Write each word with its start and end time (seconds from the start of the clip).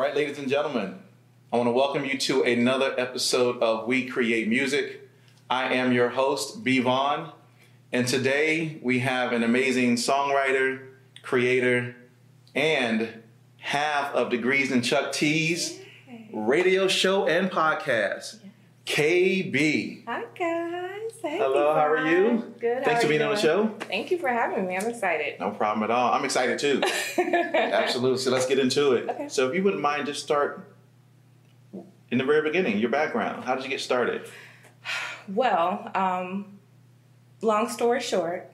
right, 0.00 0.16
ladies 0.16 0.38
and 0.38 0.48
gentlemen, 0.48 0.98
I 1.52 1.58
want 1.58 1.66
to 1.66 1.72
welcome 1.72 2.06
you 2.06 2.16
to 2.20 2.42
another 2.42 2.94
episode 2.96 3.62
of 3.62 3.86
We 3.86 4.06
Create 4.06 4.48
Music. 4.48 5.06
I 5.50 5.74
am 5.74 5.92
your 5.92 6.08
host, 6.08 6.64
B. 6.64 6.78
Vaughn, 6.78 7.30
and 7.92 8.08
today 8.08 8.78
we 8.82 9.00
have 9.00 9.32
an 9.32 9.42
amazing 9.42 9.96
songwriter, 9.96 10.86
creator, 11.20 11.94
and 12.54 13.10
half 13.58 14.14
of 14.14 14.30
Degrees 14.30 14.72
and 14.72 14.82
Chuck 14.82 15.12
T's 15.12 15.80
radio 16.32 16.88
show 16.88 17.26
and 17.26 17.50
podcast, 17.50 18.38
KB. 18.86 20.06
Hi 20.06 20.24
guys. 20.34 21.09
Hey, 21.22 21.36
Hello, 21.36 21.74
how 21.74 21.86
are 21.86 22.06
you? 22.08 22.54
Good. 22.58 22.82
Thanks 22.84 23.02
for 23.02 23.08
being 23.08 23.20
you 23.20 23.26
on 23.26 23.34
the 23.34 23.40
show. 23.40 23.68
Thank 23.80 24.10
you 24.10 24.18
for 24.18 24.28
having 24.28 24.66
me. 24.66 24.76
I'm 24.76 24.86
excited. 24.88 25.38
No 25.38 25.50
problem 25.50 25.82
at 25.82 25.90
all. 25.90 26.12
I'm 26.12 26.24
excited 26.24 26.58
too. 26.58 26.82
Absolutely. 27.18 28.18
So 28.18 28.30
let's 28.30 28.46
get 28.46 28.58
into 28.58 28.92
it. 28.92 29.08
Okay. 29.10 29.28
So 29.28 29.46
if 29.48 29.54
you 29.54 29.62
wouldn't 29.62 29.82
mind, 29.82 30.06
just 30.06 30.22
start 30.22 30.72
in 32.10 32.16
the 32.18 32.24
very 32.24 32.40
beginning. 32.42 32.78
Your 32.78 32.88
background. 32.90 33.44
How 33.44 33.54
did 33.54 33.64
you 33.64 33.70
get 33.70 33.80
started? 33.80 34.22
Well, 35.28 35.90
um, 35.94 36.58
long 37.42 37.68
story 37.68 38.00
short, 38.00 38.50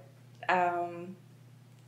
um, 0.49 1.15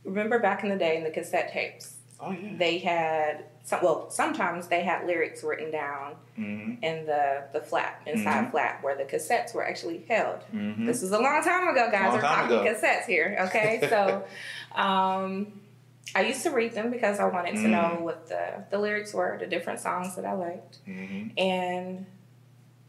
remember 0.05 0.39
back 0.39 0.63
in 0.63 0.69
the 0.69 0.77
day 0.77 0.95
in 0.97 1.03
the 1.03 1.11
cassette 1.11 1.51
tapes, 1.51 1.95
Oh 2.21 2.31
yeah. 2.31 2.53
they 2.57 2.77
had 2.79 3.45
some, 3.69 3.81
well, 3.83 4.09
sometimes 4.09 4.67
they 4.67 4.81
had 4.81 5.05
lyrics 5.05 5.43
written 5.43 5.69
down 5.71 6.15
Mm-hmm. 6.39 6.81
in 6.83 7.05
the 7.05 7.43
the 7.51 7.59
flap 7.59 8.01
inside 8.07 8.45
Mhm. 8.45 8.51
flap 8.51 8.81
where 8.81 8.95
the 8.95 9.03
cassettes 9.03 9.53
were 9.53 9.65
actually 9.67 10.05
held. 10.07 10.39
Mm-hmm. 10.55 10.85
This 10.85 11.01
was 11.01 11.11
a 11.11 11.19
long 11.19 11.43
time 11.43 11.67
ago, 11.67 11.89
guys. 11.91 12.05
Long 12.07 12.13
We're 12.15 12.21
talking 12.21 12.59
ago. 12.59 12.73
cassettes 12.73 13.03
here, 13.05 13.35
okay? 13.47 13.85
so, 13.89 14.23
um, 14.81 15.59
I 16.15 16.21
used 16.23 16.43
to 16.43 16.51
read 16.51 16.71
them 16.73 16.89
because 16.91 17.19
I 17.19 17.25
wanted 17.25 17.55
to 17.55 17.67
know 17.67 17.97
what 17.99 18.27
the 18.29 18.63
the 18.71 18.79
lyrics 18.79 19.13
were, 19.13 19.35
the 19.37 19.47
different 19.47 19.79
songs 19.81 20.15
that 20.15 20.23
I 20.25 20.33
liked. 20.33 20.79
Mm-hmm. 20.87 21.37
And 21.37 22.05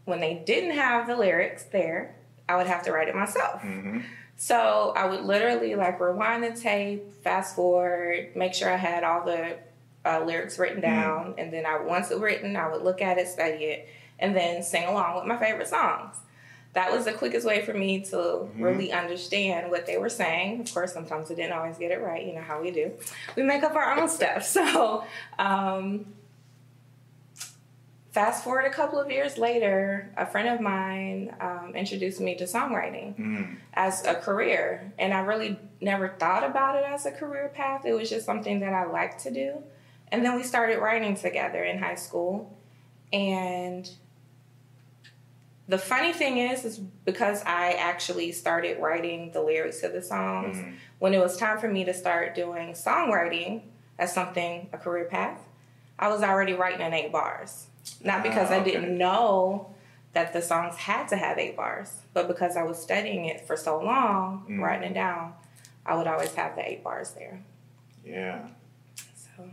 when 0.05 0.21
they 0.21 0.35
didn't 0.47 0.77
have 0.77 1.07
the 1.09 1.17
lyrics 1.17 1.65
there, 1.65 2.15
I 2.49 2.57
would 2.57 2.69
have 2.69 2.83
to 2.85 2.93
write 2.93 3.09
it 3.09 3.15
myself. 3.17 3.63
Mm-hmm. 3.63 4.01
So 4.37 4.93
I 4.97 5.05
would 5.07 5.23
literally 5.23 5.75
like 5.75 5.99
rewind 6.01 6.45
the 6.45 6.53
tape, 6.59 7.13
fast 7.25 7.57
forward, 7.57 8.31
make 8.37 8.55
sure 8.55 8.73
I 8.73 8.77
had 8.77 9.03
all 9.05 9.25
the 9.25 9.57
uh, 10.05 10.23
lyrics 10.25 10.59
written 10.59 10.81
down, 10.81 11.35
and 11.39 11.53
then 11.53 11.67
I 11.67 11.79
once 11.81 12.11
it 12.11 12.19
written, 12.19 12.57
I 12.57 12.69
would 12.69 12.83
look 12.83 13.03
at 13.03 13.19
it, 13.19 13.29
study 13.29 13.65
it, 13.65 13.89
and 14.19 14.35
then 14.35 14.63
sing 14.63 14.85
along 14.89 15.17
with 15.17 15.25
my 15.27 15.37
favorite 15.37 15.69
songs. 15.69 16.17
That 16.73 16.93
was 16.93 17.05
the 17.05 17.13
quickest 17.13 17.45
way 17.47 17.63
for 17.63 17.75
me 17.75 18.01
to 18.07 18.17
Mhm. 18.17 18.51
really 18.63 18.93
understand 18.93 19.71
what 19.73 19.87
they 19.87 19.99
were 19.99 20.09
saying. 20.09 20.61
Of 20.61 20.73
course, 20.73 20.93
sometimes 20.93 21.31
I 21.31 21.35
didn't 21.35 21.53
always 21.53 21.77
get 21.79 21.91
it 21.91 22.01
right. 22.01 22.25
You 22.25 22.35
know 22.35 22.41
how 22.43 22.61
we 22.63 22.71
do. 22.71 22.93
We 23.37 23.43
make 23.43 23.63
up 23.65 23.75
our 23.75 23.99
own 23.99 24.09
stuff. 24.19 24.45
So, 24.45 25.05
um, 25.39 26.07
fast 28.13 28.43
forward 28.43 28.65
a 28.67 28.71
couple 28.71 28.99
of 28.99 29.11
years 29.11 29.39
later, 29.39 30.11
a 30.17 30.27
friend 30.27 30.49
of 30.49 30.61
mine 30.61 31.35
um, 31.41 31.73
introduced 31.77 32.21
me 32.21 32.35
to 32.37 32.45
songwriting 32.45 33.15
Mm-hmm. 33.17 33.55
as 33.75 34.05
a 34.07 34.15
career. 34.15 34.93
And 34.99 35.13
I 35.15 35.21
really 35.21 35.59
never 35.81 36.09
thought 36.09 36.45
about 36.45 36.77
it 36.77 36.85
as 36.87 37.07
a 37.07 37.13
career 37.13 37.51
path. 37.55 37.85
It 37.85 37.93
was 37.93 38.11
just 38.11 38.27
something 38.27 38.61
that 38.61 38.73
I 38.75 38.85
liked 38.85 39.21
to 39.25 39.31
do. 39.31 39.63
And 40.13 40.25
then 40.25 40.35
we 40.37 40.43
started 40.43 40.79
writing 40.79 41.15
together 41.15 41.63
in 41.65 41.79
high 41.79 41.95
school. 41.95 42.57
And 43.13 43.89
the 45.69 45.79
funny 45.79 46.13
thing 46.13 46.39
is, 46.39 46.65
is 46.65 46.79
because 46.79 47.43
I 47.45 47.73
actually 47.75 48.33
started 48.33 48.81
writing 48.81 49.31
the 49.33 49.41
lyrics 49.43 49.81
to 49.81 49.89
the 49.89 50.03
songs, 50.03 50.57
Mhm. 50.57 50.75
when 50.99 51.15
it 51.15 51.19
was 51.21 51.37
time 51.37 51.59
for 51.59 51.69
me 51.69 51.85
to 51.85 51.95
start 51.95 52.35
doing 52.35 52.73
songwriting 52.73 53.63
as 53.99 54.13
something, 54.13 54.69
a 54.73 54.79
career 54.79 55.05
path, 55.05 55.39
I 55.99 56.09
was 56.09 56.23
already 56.23 56.55
writing 56.55 56.81
in 56.81 56.93
eight 56.93 57.13
bars. 57.13 57.67
Not 58.03 58.23
because 58.23 58.51
Ah, 58.51 58.55
I 58.55 58.61
didn't 58.61 58.97
know 58.97 59.75
that 60.13 60.33
the 60.33 60.43
songs 60.43 60.77
had 60.77 61.07
to 61.09 61.17
have 61.17 61.39
eight 61.39 61.57
bars, 61.57 62.01
but 62.15 62.27
because 62.27 62.57
I 62.57 62.63
was 62.65 62.81
studying 62.83 63.27
it 63.27 63.47
for 63.47 63.57
so 63.57 63.79
long, 63.81 64.45
Mm. 64.49 64.61
writing 64.63 64.91
it 64.91 64.95
down, 64.95 65.35
I 65.87 65.95
would 65.95 66.07
always 66.09 66.35
have 66.35 66.57
the 66.57 66.69
eight 66.69 66.83
bars 66.83 67.13
there. 67.13 67.41
Yeah. 68.05 68.49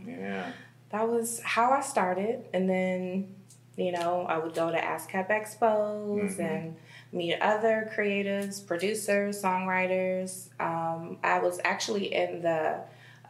So 0.04 0.10
Yeah. 0.10 0.52
that 0.90 1.08
was 1.08 1.40
how 1.42 1.70
I 1.70 1.80
started. 1.80 2.46
And 2.52 2.68
then, 2.68 3.34
you 3.76 3.92
know, 3.92 4.26
I 4.28 4.38
would 4.38 4.54
go 4.54 4.70
to 4.70 4.78
ASCAP 4.78 5.28
expos 5.28 6.36
Mhm. 6.36 6.40
and 6.40 6.76
meet 7.12 7.40
other 7.40 7.90
creatives, 7.94 8.64
producers, 8.66 9.42
songwriters. 9.42 10.48
Um, 10.60 11.18
I 11.22 11.38
was 11.38 11.60
actually 11.64 12.12
in 12.14 12.42
the 12.42 12.80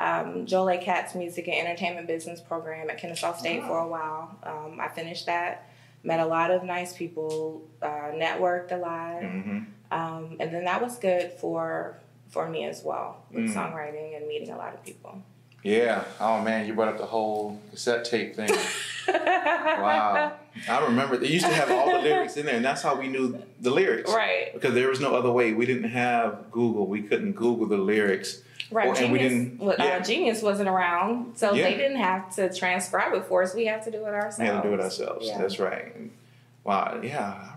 um, 0.00 0.46
Joel 0.46 0.68
A. 0.70 0.78
Katz 0.78 1.16
Music 1.16 1.48
and 1.48 1.66
Entertainment 1.66 2.06
Business 2.06 2.40
Program 2.40 2.88
at 2.88 2.98
Kennesaw 2.98 3.32
State 3.34 3.64
for 3.64 3.78
a 3.78 3.88
while. 3.88 4.36
Um, 4.44 4.78
I 4.80 4.86
finished 4.86 5.26
that, 5.26 5.68
met 6.04 6.20
a 6.20 6.24
lot 6.26 6.52
of 6.52 6.62
nice 6.62 6.96
people, 6.96 7.62
uh, 7.82 8.12
networked 8.14 8.70
a 8.70 8.76
lot. 8.76 9.22
Mm-hmm. 9.22 9.58
Um, 9.90 10.36
and 10.38 10.54
then 10.54 10.64
that 10.66 10.80
was 10.80 10.98
good 11.00 11.32
for 11.32 11.98
for 12.28 12.48
me 12.48 12.64
as 12.66 12.84
well 12.84 13.24
with 13.32 13.46
Mm. 13.46 13.54
songwriting 13.54 14.16
and 14.16 14.28
meeting 14.28 14.50
a 14.50 14.56
lot 14.56 14.72
of 14.74 14.84
people. 14.84 15.20
Yeah. 15.68 16.04
Oh 16.20 16.40
man, 16.40 16.66
you 16.66 16.72
brought 16.74 16.88
up 16.88 16.98
the 16.98 17.06
whole 17.06 17.60
cassette 17.70 18.04
tape 18.04 18.34
thing. 18.36 18.50
wow. 19.08 20.32
I 20.68 20.84
remember 20.84 21.16
they 21.16 21.28
used 21.28 21.46
to 21.46 21.52
have 21.52 21.70
all 21.70 21.92
the 21.92 21.98
lyrics 21.98 22.36
in 22.36 22.46
there, 22.46 22.56
and 22.56 22.64
that's 22.64 22.82
how 22.82 22.94
we 22.98 23.08
knew 23.08 23.40
the 23.60 23.70
lyrics. 23.70 24.10
Right, 24.12 24.52
Because 24.52 24.74
there 24.74 24.88
was 24.88 24.98
no 25.00 25.14
other 25.14 25.30
way. 25.30 25.52
We 25.52 25.66
didn't 25.66 25.90
have 25.90 26.50
Google. 26.50 26.86
We 26.86 27.02
couldn't 27.02 27.32
Google 27.32 27.66
the 27.66 27.76
lyrics. 27.76 28.42
right. 28.70 28.88
Well, 28.88 28.96
and 28.98 29.12
we 29.12 29.18
didn't- 29.18 29.58
well, 29.60 29.76
yeah. 29.78 29.98
uh, 29.98 30.00
Genius 30.00 30.42
wasn't 30.42 30.68
around, 30.68 31.36
so 31.38 31.52
Yeah. 31.54 31.64
they 31.64 31.76
didn't 31.76 31.98
have 31.98 32.34
to 32.36 32.52
transcribe 32.52 33.12
it 33.14 33.24
for 33.26 33.42
us. 33.42 33.54
We 33.54 33.66
had 33.66 33.82
to 33.84 33.90
do 33.90 33.98
it 34.04 34.14
ourselves. 34.14 34.38
We 34.40 34.46
had 34.46 34.62
to 34.62 34.68
do 34.68 34.74
it 34.74 34.80
ourselves. 34.80 35.26
Yeah. 35.26 35.38
That's 35.38 35.58
right. 35.58 35.94
Wow. 36.64 37.00
Yeah. 37.02 37.52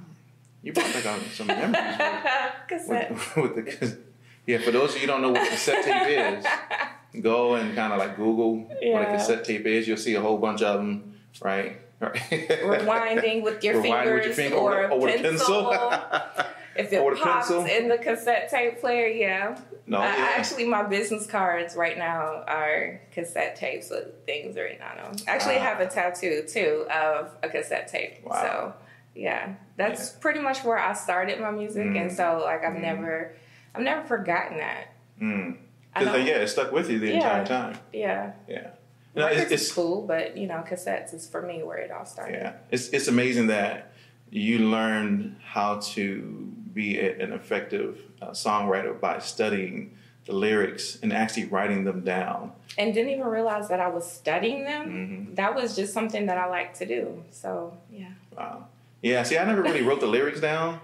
You 0.63 0.73
brought 0.73 0.93
back 0.93 1.05
on 1.07 1.19
some 1.33 1.47
memories 1.47 1.75
Cassette. 2.67 3.11
with, 3.11 3.35
with, 3.35 3.55
with 3.55 3.79
the. 3.81 3.97
Yeah. 4.45 4.59
For 4.59 4.72
those 4.72 4.89
of 4.91 4.95
you 4.95 5.01
who 5.01 5.07
don't 5.07 5.22
know 5.23 5.31
what 5.31 5.49
cassette 5.49 5.83
tape 5.83 6.38
is, 6.38 6.45
go 7.19 7.55
and 7.55 7.75
kind 7.75 7.91
of 7.94 7.99
like 7.99 8.16
Google 8.16 8.59
what 8.59 9.01
a 9.01 9.05
cassette 9.05 9.44
tape 9.44 9.66
is. 9.66 9.88
You'll 9.88 9.97
see 9.97 10.16
a 10.16 10.22
whole 10.22 10.38
bunch 10.38 10.61
of 10.61 10.77
them. 10.77 11.16
Right. 11.41 11.77
Rewinding 12.01 13.44
with 13.44 13.63
your 13.63 13.75
Rewinding 13.75 13.81
fingers 13.81 14.16
with 14.16 14.25
your 14.25 14.33
finger 14.33 14.55
or, 14.57 14.83
or, 14.85 14.91
or 14.91 14.99
with 14.99 15.19
a 15.19 15.23
pencil. 15.23 15.69
pencil. 15.72 16.45
if 16.75 16.94
it 16.94 16.97
Or 16.99 17.16
pops 17.16 17.47
pencil. 17.49 17.66
in 17.66 17.88
the 17.89 17.97
cassette 17.97 18.49
tape 18.49 18.79
player, 18.79 19.07
yeah. 19.07 19.57
no. 19.88 19.97
Uh, 19.97 20.01
yeah. 20.03 20.33
Actually, 20.35 20.66
my 20.66 20.83
business 20.83 21.27
cards 21.27 21.75
right 21.75 21.97
now 21.97 22.44
are 22.47 23.01
cassette 23.11 23.55
tapes 23.55 23.89
with 23.89 24.07
things 24.25 24.55
written 24.55 24.81
on 24.81 24.97
them. 24.97 25.16
Actually, 25.28 25.55
I 25.55 25.59
have 25.59 25.79
a 25.79 25.88
tattoo 25.88 26.43
too 26.47 26.85
of 26.91 27.31
a 27.43 27.49
cassette 27.49 27.88
tape. 27.89 28.23
Wow. 28.25 28.41
So, 28.41 28.73
yeah, 29.13 29.53
that's 29.78 30.09
pretty 30.11 30.39
much 30.39 30.63
where 30.63 30.79
I 30.79 30.93
started 30.93 31.39
my 31.39 31.51
music, 31.51 31.85
and 31.85 32.09
Mm. 32.09 32.16
so 32.16 32.41
like 32.43 32.63
I've 32.63 32.73
Mm. 32.78 32.81
never, 32.81 33.33
I've 33.75 33.81
never 33.83 34.07
forgotten 34.07 34.57
that. 34.57 34.85
Mm. 35.22 35.57
I 35.96 36.00
'Cause, 36.00 36.07
uh, 36.07 36.13
don't- 36.18 36.25
yeah, 36.25 36.34
it 36.35 36.47
stuck 36.47 36.72
with 36.72 36.90
you 36.90 37.00
the 37.00 37.07
Yeah. 37.07 37.13
entire 37.41 37.46
time. 37.46 37.78
Yeah, 37.94 38.31
Yeah. 38.47 38.68
Records 39.13 39.41
it's, 39.41 39.52
it's 39.63 39.72
cool, 39.74 40.03
but 40.07 40.38
you 40.38 40.47
know, 40.47 40.63
cassettes 40.68 41.13
is 41.13 41.28
for 41.29 41.41
me 41.41 41.63
where 41.63 41.78
it 41.79 41.91
all 41.91 42.06
started. 42.06 42.35
yeah, 42.35 42.53
it's 42.72 42.90
it's 42.90 43.07
amazing 43.09 43.47
that 43.47 43.91
you 44.29 44.59
learned 44.59 45.35
how 45.44 45.79
to 45.79 46.50
be 46.74 46.97
an 46.97 47.34
effective 47.34 48.00
uh, 48.22 48.29
songwriter 48.29 48.97
by 48.97 49.19
studying 49.19 49.94
the 50.25 50.31
lyrics 50.34 50.97
and 51.03 51.12
actually 51.12 51.44
writing 51.46 51.84
them 51.84 52.02
down. 52.02 52.53
And 52.78 52.94
didn't 52.94 53.12
even 53.12 53.25
realize 53.28 53.68
that 53.68 53.81
I 53.81 53.90
was 53.90 54.09
studying 54.09 54.63
them. 54.63 54.84
hmm 55.28 55.35
That 55.35 55.56
was 55.56 55.75
just 55.75 55.91
something 55.94 56.28
that 56.28 56.38
I 56.38 56.46
like 56.46 56.73
to 56.75 56.85
do. 56.85 57.25
So 57.31 57.75
yeah. 57.91 58.12
Wow. 58.38 58.68
Yeah. 59.02 59.23
See, 59.23 59.38
I 59.38 59.44
never 59.44 59.62
really 59.62 59.81
wrote 59.81 60.00
the 60.00 60.08
lyrics 60.08 60.40
down. 60.40 60.79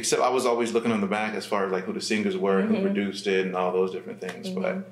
Except 0.00 0.22
I 0.22 0.30
was 0.30 0.46
always 0.46 0.72
looking 0.72 0.92
on 0.92 1.02
the 1.02 1.06
back 1.06 1.34
as 1.34 1.44
far 1.44 1.66
as 1.66 1.70
like 1.72 1.84
who 1.84 1.92
the 1.92 2.00
singers 2.00 2.34
were, 2.34 2.58
and 2.58 2.70
who 2.70 2.76
Mhm. 2.76 2.82
produced 2.82 3.26
it, 3.26 3.44
and 3.44 3.54
all 3.54 3.70
those 3.70 3.92
different 3.92 4.18
things. 4.18 4.48
But 4.48 4.76
Mhm. 4.76 4.84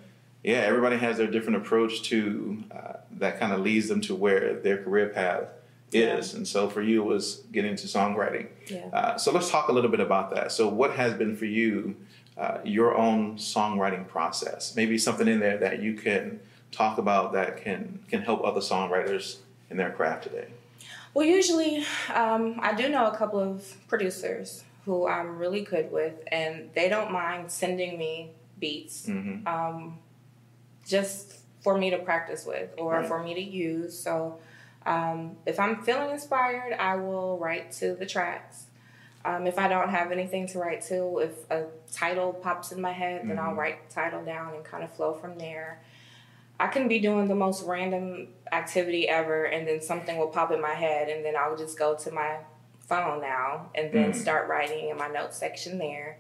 yeah, 0.45 0.59
everybody 0.59 0.99
has 0.99 1.17
their 1.17 1.27
different 1.27 1.57
approach 1.57 2.03
to 2.11 2.59
uh, 2.71 2.93
that 3.13 3.41
kind 3.41 3.55
of 3.55 3.61
leads 3.61 3.89
them 3.89 4.03
to 4.03 4.15
where 4.15 4.53
their 4.61 4.77
career 4.77 5.09
path 5.09 5.45
is. 5.93 6.35
And 6.35 6.47
so 6.47 6.69
for 6.69 6.83
you, 6.83 7.01
it 7.03 7.07
was 7.07 7.43
getting 7.53 7.71
into 7.71 7.87
songwriting. 7.87 8.49
Yeah. 8.67 8.85
Uh, 8.93 9.17
so 9.17 9.33
let's 9.33 9.51
talk 9.51 9.69
a 9.69 9.73
little 9.73 9.91
bit 9.91 10.01
about 10.01 10.29
that. 10.35 10.53
So, 10.53 10.69
what 10.69 10.91
has 10.93 11.15
been 11.15 11.35
for 11.37 11.47
you 11.47 11.97
uh, 12.37 12.59
your 12.63 12.95
own 12.95 13.37
songwriting 13.39 14.07
process? 14.07 14.77
Maybe 14.77 14.99
something 14.99 15.27
in 15.27 15.41
there 15.41 15.57
that 15.57 15.81
you 15.81 15.95
can 15.95 16.39
talk 16.71 16.99
about 16.99 17.33
that 17.33 17.57
can 17.65 18.01
can 18.11 18.21
help 18.21 18.45
other 18.45 18.61
songwriters 18.61 19.39
in 19.71 19.79
their 19.79 19.91
craft 19.91 20.25
today. 20.25 20.49
Well, 21.15 21.25
usually 21.27 21.85
um, 22.15 22.61
I 22.63 22.75
do 22.75 22.91
know 22.91 23.07
a 23.07 23.17
couple 23.17 23.41
of 23.41 23.75
producers 23.89 24.65
who 24.89 25.07
I'm 25.07 25.37
really 25.37 25.61
good 25.61 25.93
with, 25.93 26.15
and 26.33 26.71
they 26.75 26.89
don't 26.89 27.13
mind 27.13 27.53
sending 27.53 27.99
me 27.99 28.31
beats 28.59 29.07
Mm-hmm. 29.07 29.47
um, 29.47 29.99
just 30.87 31.37
for 31.61 31.77
me 31.77 31.91
to 31.91 31.99
practice 31.99 32.47
with 32.47 32.71
or 32.79 32.95
Right. 32.95 33.07
for 33.07 33.23
me 33.23 33.35
to 33.35 33.41
use. 33.43 33.97
So 33.99 34.39
um, 34.87 35.37
if 35.45 35.61
I'm 35.61 35.83
feeling 35.83 36.11
inspired, 36.11 36.73
I 36.73 36.97
will 36.97 37.37
write 37.39 37.71
to 37.73 37.95
the 37.95 38.07
tracks. 38.07 38.65
Um, 39.27 39.47
if 39.47 39.59
I 39.59 39.69
don't 39.69 39.91
have 39.91 40.11
anything 40.11 40.47
to 40.49 40.59
write 40.59 40.81
to, 40.87 41.19
if 41.19 41.51
a 41.51 41.67
title 41.93 42.33
pops 42.33 42.73
in 42.73 42.81
my 42.81 42.93
head, 42.93 43.29
then 43.29 43.39
I'll 43.39 43.53
Mhm. 43.53 43.59
write 43.59 43.89
the 43.89 43.95
title 43.95 44.25
down 44.25 44.55
and 44.55 44.65
kind 44.65 44.83
of 44.83 44.91
flow 44.95 45.13
from 45.13 45.37
there. 45.37 45.81
I 46.59 46.69
can 46.69 46.89
be 46.89 46.99
doing 46.99 47.29
the 47.29 47.35
most 47.35 47.63
random 47.67 48.29
activity 48.51 49.07
ever, 49.09 49.45
and 49.45 49.69
then 49.69 49.83
something 49.83 50.17
will 50.17 50.29
pop 50.39 50.51
in 50.51 50.61
my 50.63 50.75
head, 50.75 51.09
and 51.11 51.23
then 51.25 51.37
I'll 51.37 51.57
just 51.59 51.79
go 51.79 51.95
to 51.97 52.11
my 52.11 52.39
phone 52.89 53.21
now 53.21 53.71
and 53.75 53.93
then 53.93 54.13
mm. 54.13 54.15
start 54.15 54.49
writing 54.49 54.89
in 54.89 54.97
my 54.97 55.09
notes 55.09 55.37
section 55.37 55.79
there. 55.79 56.19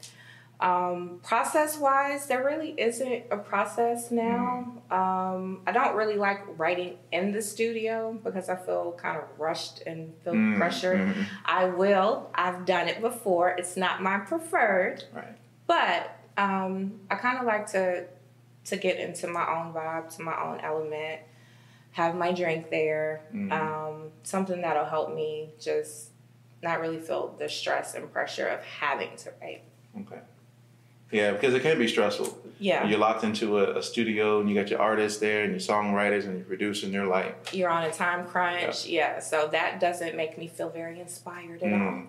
Um, 0.60 1.20
process 1.22 1.78
wise, 1.78 2.26
there 2.26 2.44
really 2.44 2.74
isn't 2.76 3.24
a 3.30 3.36
process 3.36 4.10
now. 4.10 4.80
Mm. 4.90 4.92
Um, 4.92 5.60
I 5.66 5.72
don't 5.72 5.94
really 5.94 6.16
like 6.16 6.40
writing 6.58 6.98
in 7.12 7.30
the 7.30 7.40
studio 7.40 8.18
because 8.24 8.48
I 8.48 8.56
feel 8.56 8.92
kind 9.00 9.18
of 9.18 9.24
rushed 9.38 9.82
and 9.86 10.12
feel 10.24 10.34
mm. 10.34 10.56
pressured. 10.56 11.00
Mm-hmm. 11.00 11.22
I 11.44 11.66
will, 11.66 12.30
I've 12.34 12.66
done 12.66 12.88
it 12.88 13.00
before. 13.00 13.50
It's 13.50 13.76
not 13.76 14.02
my 14.02 14.18
preferred, 14.18 15.04
right. 15.14 15.36
but 15.68 16.18
um, 16.36 17.00
I 17.10 17.14
kind 17.14 17.38
of 17.38 17.44
like 17.44 17.70
to 17.72 18.06
to 18.64 18.76
get 18.76 18.98
into 18.98 19.26
my 19.26 19.46
own 19.48 19.72
vibe, 19.72 20.14
to 20.16 20.22
my 20.22 20.38
own 20.42 20.60
element, 20.60 21.20
have 21.92 22.14
my 22.14 22.32
drink 22.32 22.68
there, 22.68 23.22
mm-hmm. 23.34 23.50
um, 23.50 24.10
something 24.22 24.60
that'll 24.60 24.84
help 24.84 25.14
me 25.14 25.50
just 25.58 26.10
not 26.62 26.81
really 26.81 26.99
feel 26.99 27.34
the 27.38 27.49
stress 27.49 27.94
and 27.94 28.12
pressure 28.12 28.46
of 28.46 28.62
having 28.62 29.16
to 29.19 29.32
write. 29.40 29.62
Okay. 30.00 30.20
Yeah, 31.10 31.32
because 31.32 31.55
it 31.55 31.62
can 31.62 31.78
be 31.78 31.88
stressful. 31.88 32.38
Yeah. 32.58 32.87
You're 32.87 32.99
locked 32.99 33.25
into 33.25 33.58
a, 33.58 33.78
a, 33.78 33.82
studio 33.82 34.40
and 34.40 34.49
you 34.49 34.55
got 34.55 34.69
your 34.69 34.81
artists 34.81 35.20
there 35.20 35.43
and 35.43 35.52
your 35.52 35.60
songwriters 35.60 36.25
and 36.25 36.37
your 36.37 36.44
producers 36.44 36.84
and 36.84 36.93
they're 36.93 37.06
like 37.06 37.50
You're 37.52 37.70
on 37.70 37.84
a 37.84 37.93
time 37.93 38.26
crunch. 38.26 38.87
Yeah. 38.87 39.14
yeah. 39.14 39.20
So 39.20 39.49
that 39.52 39.81
doesn't 39.81 40.16
make 40.16 40.37
me 40.37 40.49
feel 40.49 40.69
very 40.69 41.00
inspired 41.00 41.62
at 41.62 41.72
mm. 41.72 42.06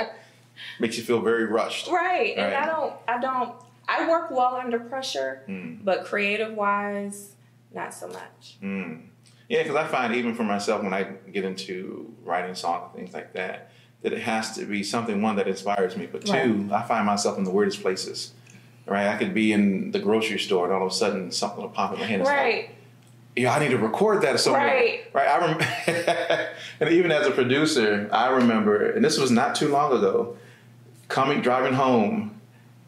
all. 0.00 0.06
Makes 0.80 0.98
you 0.98 1.02
feel 1.02 1.20
very 1.20 1.46
rushed. 1.46 1.88
Right. 1.88 2.36
right. 2.36 2.38
And 2.38 2.54
I 2.54 2.66
don't 2.66 2.92
I 3.08 3.18
don't 3.18 3.54
I 3.88 4.08
work 4.08 4.30
well 4.30 4.56
under 4.56 4.78
pressure, 4.78 5.42
mm. 5.48 5.84
but 5.84 6.04
creative 6.04 6.54
wise, 6.54 7.32
not 7.74 7.92
so 7.92 8.08
much. 8.08 8.58
Mm. 8.62 9.06
Yeah, 9.48 9.62
because 9.62 9.76
I 9.76 9.86
find 9.86 10.14
even 10.14 10.34
for 10.34 10.42
myself 10.42 10.82
when 10.82 10.92
I 10.92 11.04
get 11.32 11.44
into 11.44 12.12
writing 12.24 12.54
songs 12.54 12.90
and 12.92 12.94
things 12.94 13.14
like 13.14 13.32
that, 13.34 13.70
that 14.02 14.12
it 14.12 14.22
has 14.22 14.56
to 14.56 14.64
be 14.64 14.82
something 14.82 15.22
one 15.22 15.36
that 15.36 15.48
inspires 15.48 15.96
me, 15.96 16.06
but 16.06 16.24
two, 16.24 16.32
right. 16.32 16.72
I 16.72 16.82
find 16.86 17.06
myself 17.06 17.38
in 17.38 17.44
the 17.44 17.50
weirdest 17.50 17.82
places. 17.82 18.32
Right, 18.86 19.08
I 19.08 19.16
could 19.16 19.34
be 19.34 19.52
in 19.52 19.90
the 19.90 19.98
grocery 19.98 20.38
store 20.38 20.66
and 20.66 20.72
all 20.72 20.86
of 20.86 20.92
a 20.92 20.94
sudden 20.94 21.32
something 21.32 21.60
will 21.60 21.70
pop 21.70 21.92
in 21.94 21.98
my 21.98 22.06
hand. 22.06 22.22
Right. 22.22 22.66
Like, 22.66 22.76
yeah, 23.34 23.52
I 23.52 23.58
need 23.58 23.70
to 23.70 23.78
record 23.78 24.22
that 24.22 24.38
somewhere. 24.40 24.64
Right. 24.64 25.00
Right. 25.12 25.28
I 25.28 25.36
remember, 25.38 26.50
and 26.80 26.90
even 26.90 27.10
as 27.10 27.26
a 27.26 27.32
producer, 27.32 28.08
I 28.12 28.28
remember, 28.28 28.92
and 28.92 29.04
this 29.04 29.18
was 29.18 29.30
not 29.30 29.56
too 29.56 29.68
long 29.68 29.92
ago, 29.92 30.36
coming 31.08 31.42
driving 31.42 31.74
home, 31.74 32.40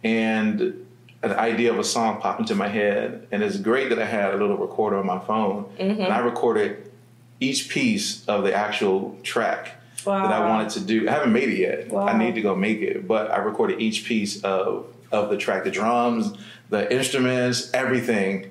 and 0.02 0.86
an 1.22 1.32
idea 1.32 1.72
of 1.72 1.78
a 1.78 1.84
song 1.84 2.20
popped 2.20 2.40
into 2.40 2.54
my 2.54 2.68
head, 2.68 3.26
and 3.32 3.42
it's 3.42 3.56
great 3.56 3.88
that 3.88 3.98
I 3.98 4.06
had 4.06 4.34
a 4.34 4.36
little 4.36 4.56
recorder 4.56 4.98
on 4.98 5.06
my 5.06 5.18
phone, 5.18 5.64
mm-hmm. 5.78 6.00
and 6.00 6.12
I 6.12 6.18
recorded 6.18 6.90
each 7.40 7.68
piece 7.68 8.26
of 8.28 8.44
the 8.44 8.54
actual 8.54 9.16
track 9.22 9.74
wow. 10.04 10.26
that 10.26 10.32
I 10.32 10.48
wanted 10.48 10.70
to 10.70 10.80
do. 10.80 11.08
I 11.08 11.12
haven't 11.12 11.32
made 11.32 11.48
it 11.48 11.58
yet. 11.58 11.88
Wow. 11.88 12.06
I 12.06 12.16
need 12.16 12.34
to 12.34 12.40
go 12.40 12.54
make 12.54 12.80
it, 12.80 13.06
but 13.06 13.30
I 13.30 13.38
recorded 13.38 13.80
each 13.80 14.04
piece 14.04 14.42
of 14.42 14.86
of 15.10 15.30
the 15.30 15.38
track, 15.38 15.64
the 15.64 15.70
drums, 15.70 16.36
the 16.68 16.92
instruments, 16.94 17.72
everything, 17.72 18.50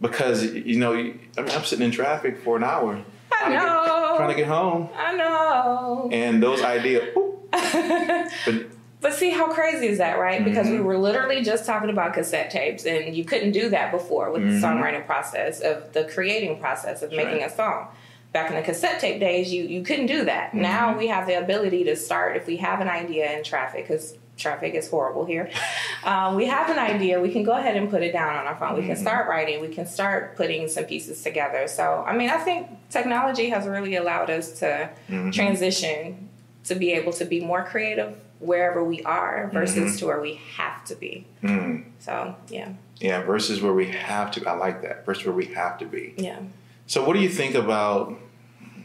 because 0.00 0.44
you 0.44 0.78
know 0.78 0.92
I 0.94 1.02
mean, 1.02 1.20
I'm 1.36 1.64
sitting 1.64 1.84
in 1.84 1.90
traffic 1.90 2.38
for 2.42 2.56
an 2.56 2.64
hour. 2.64 3.02
I 3.32 3.48
know. 3.50 3.58
To 3.58 4.08
get, 4.08 4.16
trying 4.16 4.28
to 4.30 4.34
get 4.34 4.48
home. 4.48 4.88
I 4.96 5.16
know. 5.16 6.08
And 6.12 6.42
those 6.42 6.62
ideas. 6.62 7.08
but 7.52 8.66
but 9.00 9.14
see 9.14 9.30
how 9.30 9.50
crazy 9.50 9.86
is 9.86 9.98
that, 9.98 10.18
right? 10.18 10.44
Because 10.44 10.66
mm-hmm. 10.66 10.76
we 10.76 10.82
were 10.82 10.98
literally 10.98 11.42
just 11.42 11.64
talking 11.64 11.88
about 11.88 12.12
cassette 12.12 12.50
tapes, 12.50 12.84
and 12.84 13.16
you 13.16 13.24
couldn't 13.24 13.52
do 13.52 13.70
that 13.70 13.92
before 13.92 14.30
with 14.30 14.42
mm-hmm. 14.42 14.60
the 14.60 14.66
songwriting 14.66 15.06
process 15.06 15.60
of 15.60 15.92
the 15.92 16.04
creating 16.04 16.60
process 16.60 17.02
of 17.02 17.10
making 17.10 17.40
right. 17.40 17.50
a 17.50 17.54
song. 17.54 17.88
Back 18.32 18.50
in 18.50 18.56
the 18.56 18.62
cassette 18.62 19.00
tape 19.00 19.18
days, 19.18 19.52
you 19.52 19.64
you 19.64 19.82
couldn't 19.82 20.06
do 20.06 20.24
that. 20.24 20.50
Mm-hmm. 20.50 20.62
Now 20.62 20.96
we 20.96 21.08
have 21.08 21.26
the 21.26 21.34
ability 21.34 21.84
to 21.84 21.96
start 21.96 22.36
if 22.36 22.46
we 22.46 22.58
have 22.58 22.80
an 22.80 22.88
idea 22.88 23.36
in 23.36 23.42
traffic 23.42 23.88
because 23.88 24.16
traffic 24.36 24.74
is 24.74 24.88
horrible 24.88 25.24
here. 25.24 25.50
Um, 26.02 26.34
we 26.34 26.46
have 26.46 26.70
an 26.70 26.78
idea, 26.78 27.20
we 27.20 27.30
can 27.30 27.42
go 27.42 27.52
ahead 27.52 27.76
and 27.76 27.90
put 27.90 28.02
it 28.02 28.10
down 28.10 28.34
on 28.34 28.46
our 28.46 28.56
phone. 28.56 28.74
We 28.74 28.80
can 28.80 28.92
mm-hmm. 28.92 29.02
start 29.02 29.28
writing, 29.28 29.60
we 29.60 29.68
can 29.68 29.84
start 29.84 30.34
putting 30.34 30.66
some 30.66 30.84
pieces 30.84 31.22
together. 31.22 31.68
So, 31.68 32.02
I 32.06 32.16
mean, 32.16 32.30
I 32.30 32.38
think 32.38 32.68
technology 32.88 33.50
has 33.50 33.66
really 33.66 33.96
allowed 33.96 34.30
us 34.30 34.60
to 34.60 34.88
mm-hmm. 35.10 35.28
transition 35.28 36.30
to 36.64 36.74
be 36.74 36.92
able 36.92 37.12
to 37.12 37.26
be 37.26 37.40
more 37.44 37.64
creative 37.64 38.16
wherever 38.40 38.82
we 38.82 39.02
are 39.04 39.48
versus 39.52 39.76
mm-hmm. 39.76 39.96
to 39.98 40.06
where 40.06 40.20
we 40.20 40.40
have 40.56 40.84
to 40.86 40.94
be. 40.96 41.26
Mm. 41.42 41.84
So, 41.98 42.34
yeah. 42.48 42.72
Yeah, 42.98 43.22
versus 43.22 43.62
where 43.62 43.72
we 43.72 43.86
have 43.88 44.30
to. 44.32 44.48
I 44.48 44.54
like 44.54 44.82
that. 44.82 45.06
Versus 45.06 45.24
where 45.24 45.34
we 45.34 45.46
have 45.46 45.78
to 45.78 45.86
be. 45.86 46.14
Yeah. 46.16 46.40
So, 46.86 47.04
what 47.06 47.14
do 47.14 47.20
you 47.20 47.28
think 47.28 47.54
about, 47.54 48.18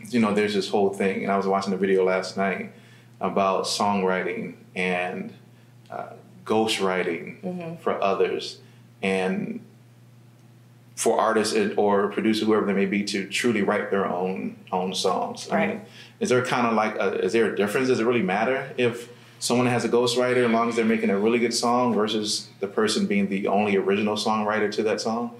you 0.09 0.19
know, 0.19 0.33
there's 0.33 0.53
this 0.53 0.69
whole 0.69 0.91
thing, 0.93 1.23
and 1.23 1.31
I 1.31 1.37
was 1.37 1.47
watching 1.47 1.73
a 1.73 1.77
video 1.77 2.03
last 2.05 2.37
night 2.37 2.71
about 3.19 3.65
songwriting 3.65 4.55
and 4.75 5.33
uh, 5.89 6.09
ghostwriting 6.45 7.41
mm-hmm. 7.41 7.81
for 7.81 8.01
others 8.01 8.59
and 9.01 9.61
for 10.95 11.19
artists 11.19 11.57
or 11.77 12.09
producers, 12.09 12.47
whoever 12.47 12.65
they 12.65 12.73
may 12.73 12.85
be, 12.85 13.03
to 13.03 13.27
truly 13.27 13.61
write 13.61 13.91
their 13.91 14.05
own 14.05 14.55
own 14.71 14.93
songs. 14.93 15.49
Right. 15.51 15.63
I 15.63 15.67
mean, 15.67 15.81
is 16.19 16.29
there 16.29 16.43
kind 16.45 16.67
of 16.67 16.73
like 16.73 16.95
a, 16.95 17.19
is 17.23 17.33
there 17.33 17.51
a 17.51 17.55
difference? 17.55 17.89
Does 17.89 17.99
it 17.99 18.05
really 18.05 18.21
matter 18.21 18.73
if 18.77 19.09
someone 19.39 19.67
has 19.67 19.85
a 19.85 19.89
ghostwriter 19.89 20.45
as 20.45 20.51
long 20.51 20.69
as 20.69 20.75
they're 20.75 20.85
making 20.85 21.09
a 21.09 21.17
really 21.17 21.39
good 21.39 21.53
song 21.53 21.93
versus 21.93 22.49
the 22.59 22.67
person 22.67 23.05
being 23.05 23.29
the 23.29 23.47
only 23.47 23.75
original 23.77 24.15
songwriter 24.15 24.71
to 24.73 24.83
that 24.83 25.01
song? 25.01 25.35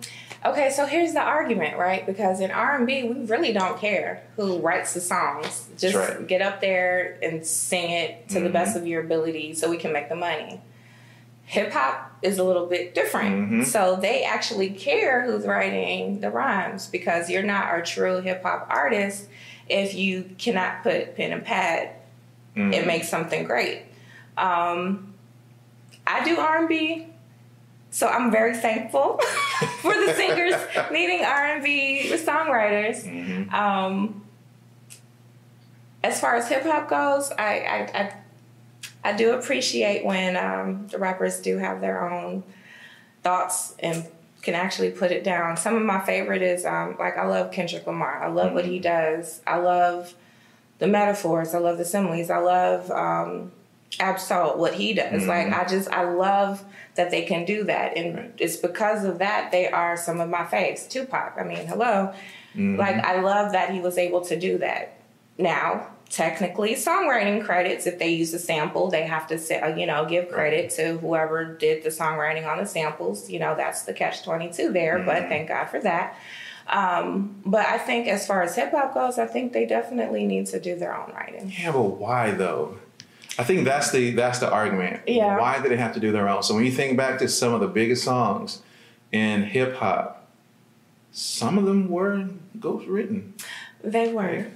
Okay, 0.45 0.69
so 0.69 0.85
here's 0.85 1.13
the 1.13 1.21
argument, 1.21 1.75
right? 1.77 2.05
Because 2.05 2.39
in 2.39 2.51
R&B, 2.51 3.03
we 3.03 3.25
really 3.25 3.51
don't 3.51 3.79
care 3.79 4.21
who 4.35 4.59
writes 4.59 4.93
the 4.93 5.01
songs. 5.01 5.67
Just 5.75 5.95
right. 5.95 6.27
get 6.27 6.43
up 6.43 6.61
there 6.61 7.17
and 7.23 7.43
sing 7.43 7.89
it 7.89 8.29
to 8.29 8.35
mm-hmm. 8.35 8.43
the 8.43 8.49
best 8.51 8.77
of 8.77 8.85
your 8.85 9.01
ability 9.01 9.55
so 9.55 9.69
we 9.71 9.77
can 9.77 9.91
make 9.91 10.07
the 10.07 10.15
money. 10.15 10.61
Hip 11.45 11.71
hop 11.71 12.15
is 12.21 12.37
a 12.37 12.43
little 12.43 12.67
bit 12.67 12.93
different. 12.93 13.35
Mm-hmm. 13.35 13.63
So 13.63 13.95
they 13.95 14.23
actually 14.23 14.69
care 14.69 15.23
who's 15.23 15.47
writing 15.47 16.21
the 16.21 16.29
rhymes 16.29 16.87
because 16.87 17.27
you're 17.27 17.43
not 17.43 17.77
a 17.77 17.81
true 17.81 18.21
hip 18.21 18.43
hop 18.43 18.67
artist 18.69 19.27
if 19.67 19.95
you 19.95 20.29
cannot 20.37 20.83
put 20.83 21.15
pen 21.15 21.31
and 21.31 21.43
pad 21.43 21.89
mm-hmm. 22.55 22.71
and 22.73 22.85
make 22.85 23.03
something 23.03 23.45
great. 23.45 23.84
Um, 24.37 25.13
I 26.05 26.23
do 26.23 26.37
R&B, 26.37 27.07
so 27.91 28.07
I'm 28.07 28.31
very 28.31 28.55
thankful 28.55 29.17
for 29.81 29.93
the 29.93 30.13
singers 30.15 30.55
needing 30.91 31.25
R&B 31.25 32.11
songwriters. 32.13 33.03
Mm-hmm. 33.03 33.53
Um, 33.53 34.25
as 36.03 36.19
far 36.19 36.35
as 36.35 36.47
hip 36.47 36.63
hop 36.63 36.87
goes, 36.87 37.31
I, 37.31 37.59
I, 37.59 38.01
I 38.01 38.13
I 39.05 39.13
do 39.13 39.33
appreciate 39.33 40.03
when 40.03 40.35
um, 40.35 40.87
the 40.87 40.97
rappers 40.97 41.39
do 41.39 41.59
have 41.59 41.79
their 41.79 42.09
own 42.09 42.43
thoughts 43.21 43.75
and 43.77 44.03
can 44.41 44.55
actually 44.55 44.89
put 44.89 45.11
it 45.11 45.23
down. 45.23 45.57
Some 45.57 45.75
of 45.75 45.83
my 45.83 46.03
favorite 46.03 46.41
is 46.41 46.65
um, 46.65 46.95
like 46.97 47.15
I 47.15 47.27
love 47.27 47.51
Kendrick 47.51 47.85
Lamar. 47.85 48.23
I 48.23 48.29
love 48.29 48.47
mm-hmm. 48.47 48.55
what 48.55 48.65
he 48.65 48.79
mm-hmm. 48.79 49.15
does. 49.15 49.41
I 49.45 49.57
love 49.57 50.15
the 50.79 50.87
metaphors. 50.87 51.53
I 51.53 51.59
love 51.59 51.77
the 51.77 51.85
similes. 51.85 52.31
I 52.31 52.39
love 52.39 52.89
um, 52.89 53.51
Ab-Soul, 53.99 54.57
what 54.57 54.73
he 54.73 54.93
does. 54.93 55.21
Mm-hmm. 55.21 55.29
Like 55.29 55.53
I 55.53 55.67
just 55.67 55.89
I 55.89 56.03
love 56.03 56.63
that 56.95 57.11
they 57.11 57.23
can 57.23 57.45
do 57.45 57.63
that, 57.65 57.97
and 57.97 58.15
right. 58.15 58.33
it's 58.37 58.57
because 58.57 59.03
of 59.03 59.19
that 59.19 59.51
they 59.51 59.67
are 59.67 59.97
some 59.97 60.19
of 60.19 60.29
my 60.29 60.43
faves. 60.43 60.89
Tupac. 60.89 61.35
I 61.37 61.43
mean, 61.43 61.65
hello. 61.67 62.13
Mm-hmm. 62.53 62.77
Like 62.77 62.95
I 62.95 63.21
love 63.21 63.51
that 63.51 63.71
he 63.71 63.79
was 63.79 63.97
able 63.97 64.21
to 64.25 64.39
do 64.39 64.57
that. 64.59 64.99
Now, 65.37 65.87
technically, 66.09 66.75
songwriting 66.75 67.43
credits. 67.43 67.85
If 67.85 67.99
they 67.99 68.09
use 68.09 68.33
a 68.33 68.39
sample, 68.39 68.89
they 68.89 69.03
have 69.03 69.27
to 69.27 69.37
say, 69.37 69.77
you 69.77 69.85
know, 69.85 70.05
give 70.05 70.29
credit 70.29 70.69
to 70.71 70.97
whoever 70.97 71.45
did 71.55 71.83
the 71.83 71.89
songwriting 71.89 72.47
on 72.47 72.57
the 72.57 72.65
samples. 72.65 73.29
You 73.29 73.39
know, 73.39 73.55
that's 73.55 73.83
the 73.83 73.93
catch 73.93 74.23
twenty 74.23 74.51
two 74.51 74.71
there. 74.71 74.97
Mm-hmm. 74.97 75.05
But 75.05 75.23
thank 75.29 75.49
God 75.49 75.65
for 75.65 75.79
that. 75.81 76.17
Um, 76.67 77.41
but 77.45 77.65
I 77.65 77.77
think 77.77 78.07
as 78.07 78.25
far 78.25 78.41
as 78.41 78.55
hip 78.55 78.71
hop 78.71 78.93
goes, 78.93 79.19
I 79.19 79.27
think 79.27 79.53
they 79.53 79.65
definitely 79.65 80.25
need 80.25 80.47
to 80.47 80.59
do 80.59 80.75
their 80.75 80.97
own 80.97 81.11
writing. 81.13 81.53
Yeah, 81.55 81.71
but 81.71 81.81
why 81.81 82.31
though? 82.31 82.79
I 83.37 83.43
think 83.43 83.65
that's 83.65 83.91
the 83.91 84.11
that's 84.11 84.39
the 84.39 84.49
argument. 84.49 85.01
Yeah. 85.07 85.37
Why 85.37 85.61
did 85.61 85.71
they 85.71 85.77
have 85.77 85.93
to 85.93 85.99
do 85.99 86.11
their 86.11 86.29
own? 86.29 86.43
So 86.43 86.55
when 86.55 86.65
you 86.65 86.71
think 86.71 86.97
back 86.97 87.19
to 87.19 87.27
some 87.27 87.53
of 87.53 87.59
the 87.59 87.67
biggest 87.67 88.03
songs 88.03 88.61
in 89.11 89.43
hip 89.43 89.75
hop, 89.75 90.27
some 91.11 91.57
of 91.57 91.65
them 91.65 91.89
were 91.89 92.29
ghost 92.59 92.87
written. 92.87 93.33
They 93.83 94.11
were. 94.11 94.47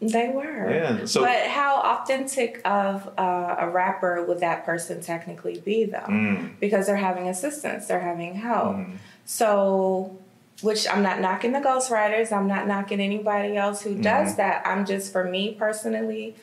They 0.00 0.28
were. 0.28 0.70
Yeah. 0.70 1.04
So, 1.06 1.22
but 1.22 1.46
how 1.46 1.80
authentic 1.80 2.60
of 2.64 3.08
uh, 3.18 3.56
a 3.58 3.70
rapper 3.70 4.22
would 4.24 4.40
that 4.40 4.66
person 4.66 5.00
technically 5.00 5.60
be, 5.60 5.84
though? 5.84 5.98
Mm. 6.00 6.58
Because 6.60 6.86
they're 6.86 6.96
having 6.96 7.28
assistance, 7.28 7.86
they're 7.86 8.00
having 8.00 8.34
help. 8.34 8.76
Mm. 8.76 8.96
So 9.24 10.18
which 10.62 10.88
I'm 10.88 11.02
not 11.02 11.20
knocking 11.20 11.52
the 11.52 11.60
ghostwriters, 11.60 12.32
I'm 12.32 12.46
not 12.46 12.66
knocking 12.66 13.00
anybody 13.00 13.56
else 13.56 13.82
who 13.82 13.94
does 13.94 14.28
mm-hmm. 14.28 14.36
that. 14.36 14.66
I'm 14.66 14.86
just, 14.86 15.12
for 15.12 15.24
me 15.24 15.54
personally, 15.58 16.36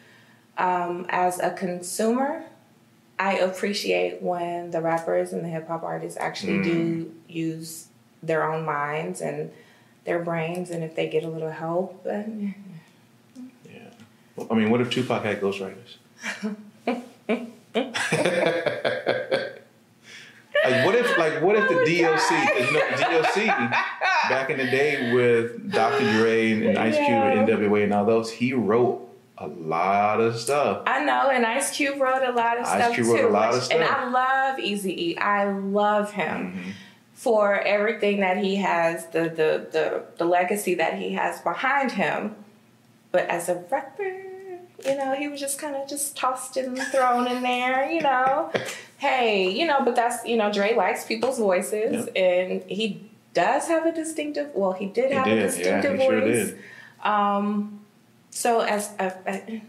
um, 0.58 1.05
as 1.10 1.39
a 1.39 1.51
consumer, 1.51 2.43
I 3.20 3.38
appreciate 3.38 4.22
when 4.22 4.72
the 4.72 4.81
rappers 4.81 5.31
and 5.34 5.43
the 5.43 5.50
hip 5.50 5.67
hop 5.67 5.84
artists 5.84 6.17
actually 6.20 6.60
mm. 6.60 6.63
do 6.63 7.15
use 7.27 7.88
their 8.24 8.43
own 8.43 8.65
minds 8.65 9.22
and 9.22 9.51
their 10.05 10.20
brains, 10.20 10.72
and 10.72 10.84
if 10.84 10.96
they 10.96 11.08
get 11.08 11.24
a 11.24 11.27
little 11.27 11.51
help, 11.51 12.03
then 12.03 12.55
Yeah. 13.65 13.79
Well, 14.36 14.48
I 14.50 14.55
mean, 14.55 14.70
what 14.72 14.81
if 14.81 14.89
Tupac 14.89 15.24
had 15.24 15.39
ghostwriters? 15.41 15.98
like 20.65 20.86
what 20.86 20.96
if 20.96 21.17
like 21.17 21.41
what 21.41 21.55
if 21.55 21.67
the 21.70 21.79
Oh, 21.79 21.86
DOC 21.86 22.29
God. 22.29 22.51
'cause, 22.51 22.67
you 22.67 22.74
know 22.74 23.22
DOC 23.22 23.72
back 24.29 24.50
in 24.50 24.58
the 24.58 24.65
day 24.65 25.13
with 25.13 25.72
Dr. 25.72 26.12
Dre 26.13 26.51
and, 26.51 26.63
and 26.63 26.77
Ice 26.77 26.96
Cube 26.96 27.08
and 27.10 27.48
NWA 27.48 27.84
and 27.84 27.93
all 27.93 28.05
those 28.05 28.31
he 28.31 28.53
wrote 28.53 29.08
a 29.38 29.47
lot 29.47 30.19
of 30.21 30.38
stuff. 30.39 30.83
I 30.85 31.03
know, 31.03 31.29
and 31.29 31.45
Ice 31.45 31.75
Cube 31.75 32.00
wrote 32.00 32.21
a 32.23 32.31
lot 32.31 32.57
of 32.59 32.65
Ice 32.65 32.83
stuff 32.83 32.93
Cube 32.95 33.07
too. 33.07 33.13
wrote 33.13 33.25
a 33.25 33.33
lot 33.33 33.53
of 33.55 33.63
stuff. 33.63 33.79
And 33.79 33.83
I 33.89 34.09
love 34.09 34.59
Easy 34.59 35.09
E. 35.11 35.17
I 35.17 35.45
love 35.51 36.11
him 36.13 36.53
Mhm. 36.53 36.71
for 37.15 37.59
everything 37.61 38.19
that 38.19 38.38
he 38.38 38.57
has, 38.57 39.07
the, 39.07 39.21
the 39.23 39.67
the 39.71 40.03
the 40.17 40.25
legacy 40.25 40.75
that 40.75 40.93
he 40.95 41.13
has 41.13 41.41
behind 41.41 41.93
him. 41.93 42.35
But 43.11 43.27
as 43.29 43.50
a 43.50 43.55
rapper, 43.69 44.03
you 44.85 44.95
know, 44.95 45.13
he 45.15 45.27
was 45.27 45.39
just 45.39 45.59
kind 45.59 45.75
of 45.75 45.88
just 45.88 46.15
tossed 46.15 46.55
and 46.57 46.77
thrown 46.77 47.27
in 47.27 47.41
there, 47.41 47.89
you 47.91 48.01
know. 48.01 48.51
hey, 48.97 49.50
you 49.50 49.65
know, 49.65 49.83
but 49.83 49.95
that's 49.95 50.23
you 50.25 50.38
know, 50.38 50.51
Dre 50.51 50.75
likes 50.75 51.05
people's 51.05 51.39
voices, 51.39 52.07
and 52.15 52.63
he 52.63 53.09
does 53.33 53.67
have 53.67 53.85
a 53.88 53.91
distinctive. 53.91 54.51
Well, 54.53 54.73
he 54.73 54.85
did 54.85 55.09
He 55.09 55.15
have 55.15 55.25
did, 55.25 55.33
a 55.33 55.41
yeah, 55.41 55.45
distinctive 55.81 56.00
he 56.00 56.07
voice. 56.07 56.50
sure. 56.50 57.11
Um, 57.11 57.80
so 58.31 58.61
as 58.61 58.89
I 59.00 59.61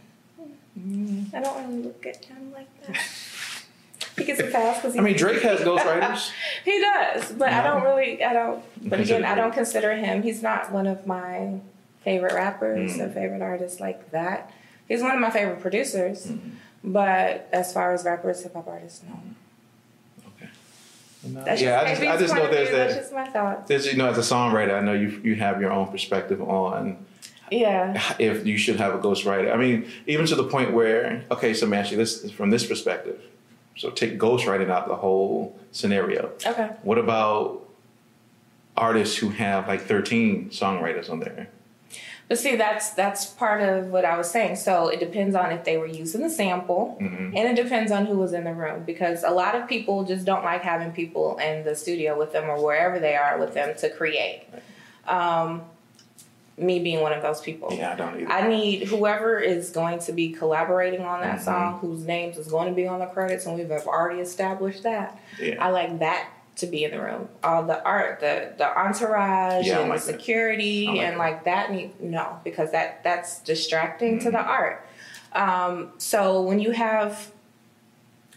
don't 1.41 1.69
really 1.69 1.83
look 1.83 2.07
at 2.07 2.25
him 2.25 2.53
like 2.53 2.69
that. 2.87 2.93
because 2.93 4.17
He 4.17 4.25
gets 4.25 4.41
a 4.41 4.45
pass 4.45 4.77
because 4.81 4.97
I 4.97 5.01
mean 5.01 5.17
Drake 5.17 5.43
has 5.43 5.61
ghostwriters. 5.61 6.31
he 6.65 6.81
does, 6.81 7.33
but 7.33 7.49
I 7.53 7.63
don't 7.63 7.83
really. 7.83 8.23
I 8.25 8.33
don't. 8.33 8.63
But 8.89 8.97
Consider 8.97 9.19
again, 9.19 9.31
I 9.31 9.35
don't 9.35 9.53
consider 9.55 9.95
him. 9.97 10.23
He's 10.23 10.43
not 10.43 10.73
one 10.73 10.87
of 10.87 11.07
my 11.07 11.59
favorite 12.05 12.33
rappers 12.35 12.97
Mm. 12.97 13.01
or 13.01 13.11
favorite 13.11 13.43
artists 13.43 13.81
like 13.81 14.11
that. 14.11 14.51
He's 14.89 15.03
one 15.03 15.13
of 15.13 15.21
my 15.21 15.31
favorite 15.31 15.61
producers, 15.61 16.27
Mm-hmm. 16.27 16.49
but 16.93 17.49
as 17.53 17.73
far 17.73 17.93
as 17.95 18.05
rappers, 18.05 18.43
hip 18.43 18.55
hop 18.55 18.67
artists, 18.67 19.03
no. 19.09 19.21
Okay. 20.37 20.51
No, 21.25 21.45
yeah, 21.55 21.81
I 21.81 21.89
just, 21.95 22.03
I 22.03 22.17
just 22.17 22.35
know 22.35 22.51
there's 22.51 22.69
view, 22.69 22.77
That's 22.79 22.95
that. 22.95 23.01
just 23.01 23.13
my 23.13 23.29
thoughts. 23.29 23.69
There's, 23.69 23.87
you 23.87 23.97
know, 23.97 24.09
as 24.11 24.19
a 24.19 24.35
songwriter, 24.35 24.75
I 24.77 24.81
know 24.81 24.93
you 24.95 25.21
you 25.23 25.35
have 25.37 25.61
your 25.61 25.71
own 25.73 25.87
perspective 25.89 26.43
on 26.43 27.05
Yeah. 27.53 28.15
if 28.19 28.47
you 28.47 28.57
should 28.57 28.77
have 28.77 28.95
a 28.95 28.99
ghostwriter. 28.99 29.53
I 29.53 29.57
mean, 29.57 29.87
even 30.07 30.27
to 30.27 30.35
the 30.35 30.45
point 30.45 30.73
where, 30.73 31.25
okay, 31.31 31.53
so 31.55 31.67
Manchi, 31.67 31.97
this 31.97 32.31
from 32.33 32.51
this 32.51 32.67
perspective. 32.67 33.21
So 33.77 33.91
take 33.91 34.19
ghostwriting 34.19 34.71
out 34.71 34.89
the 34.89 34.97
whole 34.97 35.59
scenario. 35.71 36.31
Okay. 36.47 36.71
What 36.83 36.99
about 36.99 37.63
artists 38.77 39.17
who 39.17 39.31
have 39.31 39.69
like 39.69 39.83
13 39.83 40.51
songwriters 40.51 41.11
on 41.11 41.21
there? 41.21 41.49
But 42.29 42.39
see, 42.39 42.57
that's 42.57 42.91
that's 42.91 43.27
part 43.27 43.61
of 43.61 43.89
what 43.89 44.05
I 44.07 44.17
was 44.17 44.31
saying. 44.31 44.57
So 44.57 44.89
it 44.89 45.01
depends 45.01 45.35
on 45.35 45.53
if 45.53 45.65
they 45.65 45.77
were 45.77 45.87
using 45.87 46.23
the 46.23 46.31
sample, 46.31 46.97
Mhm. 47.01 47.37
and 47.37 47.59
it 47.59 47.63
depends 47.63 47.93
on 47.93 48.07
who 48.07 48.17
was 48.17 48.33
in 48.33 48.45
the 48.45 48.55
room. 48.55 48.85
Because 48.87 49.23
a 49.23 49.31
lot 49.31 49.55
of 49.55 49.69
people 49.69 50.05
just 50.05 50.25
don't 50.25 50.43
like 50.45 50.63
having 50.63 50.93
people 50.93 51.37
in 51.39 51.65
the 51.65 51.75
studio 51.75 52.19
with 52.19 52.33
them 52.33 52.49
or 52.49 52.63
wherever 52.65 52.99
they 52.99 53.17
are 53.17 53.39
with 53.39 53.53
them 53.53 53.75
to 53.79 53.91
create. 53.91 54.45
Um, 55.07 55.63
me 56.59 56.79
being 56.81 57.01
one 57.01 57.13
of 57.13 57.23
those 57.23 57.41
people. 57.41 57.73
Yeah, 57.73 57.93
I 57.93 57.97
don't 57.97 58.21
either. 58.21 58.31
I 58.31 58.47
need 58.49 58.85
whoever 58.89 59.39
is 59.39 59.71
going 59.71 59.99
to 60.01 60.13
be 60.13 60.31
collaborating 60.33 61.01
on 61.03 61.21
that 61.23 61.39
Mhm. 61.39 61.45
song, 61.45 61.79
whose 61.81 62.05
names 62.05 62.37
is 62.37 62.49
going 62.49 62.69
to 62.69 62.75
be 62.75 62.87
on 62.87 62.99
the 63.01 63.07
credits, 63.07 63.47
and 63.47 63.57
we've 63.57 63.71
already 63.71 64.21
established 64.21 64.83
that. 64.83 65.19
yeah. 65.41 65.55
I 65.65 65.71
like 65.71 65.99
that 66.01 66.29
to 66.57 66.67
be 66.67 66.85
in 66.85 66.91
the 66.91 67.01
room. 67.01 67.29
All 67.43 67.63
the 67.63 67.83
art, 67.83 68.21
the 68.21 68.53
the 68.59 68.79
entourage, 68.79 69.67
Yeah, 69.67 69.81
and 69.81 69.89
like 69.89 70.01
the 70.01 70.05
security, 70.13 70.87
like 70.87 70.99
and 70.99 71.17
like 71.17 71.45
that. 71.45 71.73
Need 71.73 71.99
no 72.01 72.37
because 72.45 72.71
that 72.73 73.03
that's 73.03 73.39
distracting 73.41 74.19
to 74.21 74.31
the 74.31 74.37
Mm-hmm. 74.39 74.49
art. 74.51 74.87
Um, 75.33 75.93
so 75.97 76.43
when 76.43 76.59
you 76.59 76.73
have 76.73 77.31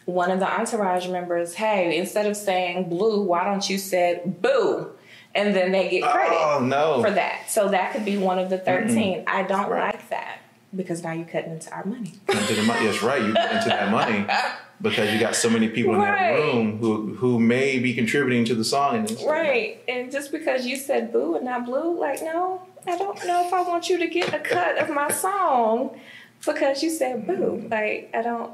one 0.05 0.31
of 0.31 0.39
the 0.39 0.47
entourage 0.47 1.07
members, 1.09 1.55
hey, 1.55 1.97
instead 1.97 2.25
of 2.27 2.37
saying 2.37 2.87
blue, 2.87 3.21
why 3.23 3.43
don't 3.43 3.69
you 3.69 3.77
said 3.77 4.41
boo, 4.41 4.91
and 5.35 5.55
then 5.55 5.71
they 5.71 5.89
get 5.89 6.03
credit 6.11 6.37
Oh 6.39 6.59
no! 6.63 7.01
for 7.03 7.11
that. 7.11 7.49
So 7.49 7.69
that 7.69 7.93
could 7.93 8.05
be 8.05 8.17
one 8.17 8.39
of 8.39 8.49
the 8.49 8.57
13 8.57 9.23
I 9.27 9.43
don't 9.43 9.69
Right. 9.69 9.93
like 9.93 10.09
that 10.09 10.39
because 10.75 11.03
now 11.03 11.11
you're 11.11 11.25
cutting 11.27 11.51
into 11.53 11.71
our 11.71 11.85
money. 11.85 12.13
into 12.29 12.53
the 12.55 12.63
money. 12.63 12.85
Yes, 12.85 13.01
right. 13.01 13.21
You 13.21 13.33
get 13.33 13.51
into 13.53 13.69
that 13.69 13.91
money 13.91 14.25
because 14.81 15.13
you 15.13 15.19
got 15.19 15.35
so 15.35 15.49
many 15.49 15.69
people 15.69 15.93
in 15.95 16.01
that 16.01 16.31
room 16.31 16.77
who 16.79 17.13
who 17.15 17.39
may 17.39 17.79
be 17.79 17.93
contributing 17.93 18.45
to 18.45 18.55
the 18.55 18.63
song. 18.63 19.07
Right. 19.25 19.81
And 19.87 20.11
just 20.11 20.31
because 20.31 20.65
you 20.65 20.75
said 20.77 21.11
boo 21.13 21.35
and 21.35 21.45
not 21.45 21.65
blue, 21.65 21.97
like, 21.99 22.21
no, 22.21 22.61
I 22.87 22.97
don't 22.97 23.23
know 23.25 23.45
if 23.47 23.53
I 23.53 23.61
want 23.61 23.89
you 23.89 23.97
to 23.99 24.07
get 24.07 24.33
a 24.33 24.39
cut 24.39 24.77
of 24.77 24.89
my 24.89 25.09
song 25.11 25.97
because 26.45 26.83
you 26.83 26.89
said 26.89 27.25
boo. 27.27 27.67
Like, 27.71 28.09
I 28.13 28.21
don't. 28.21 28.51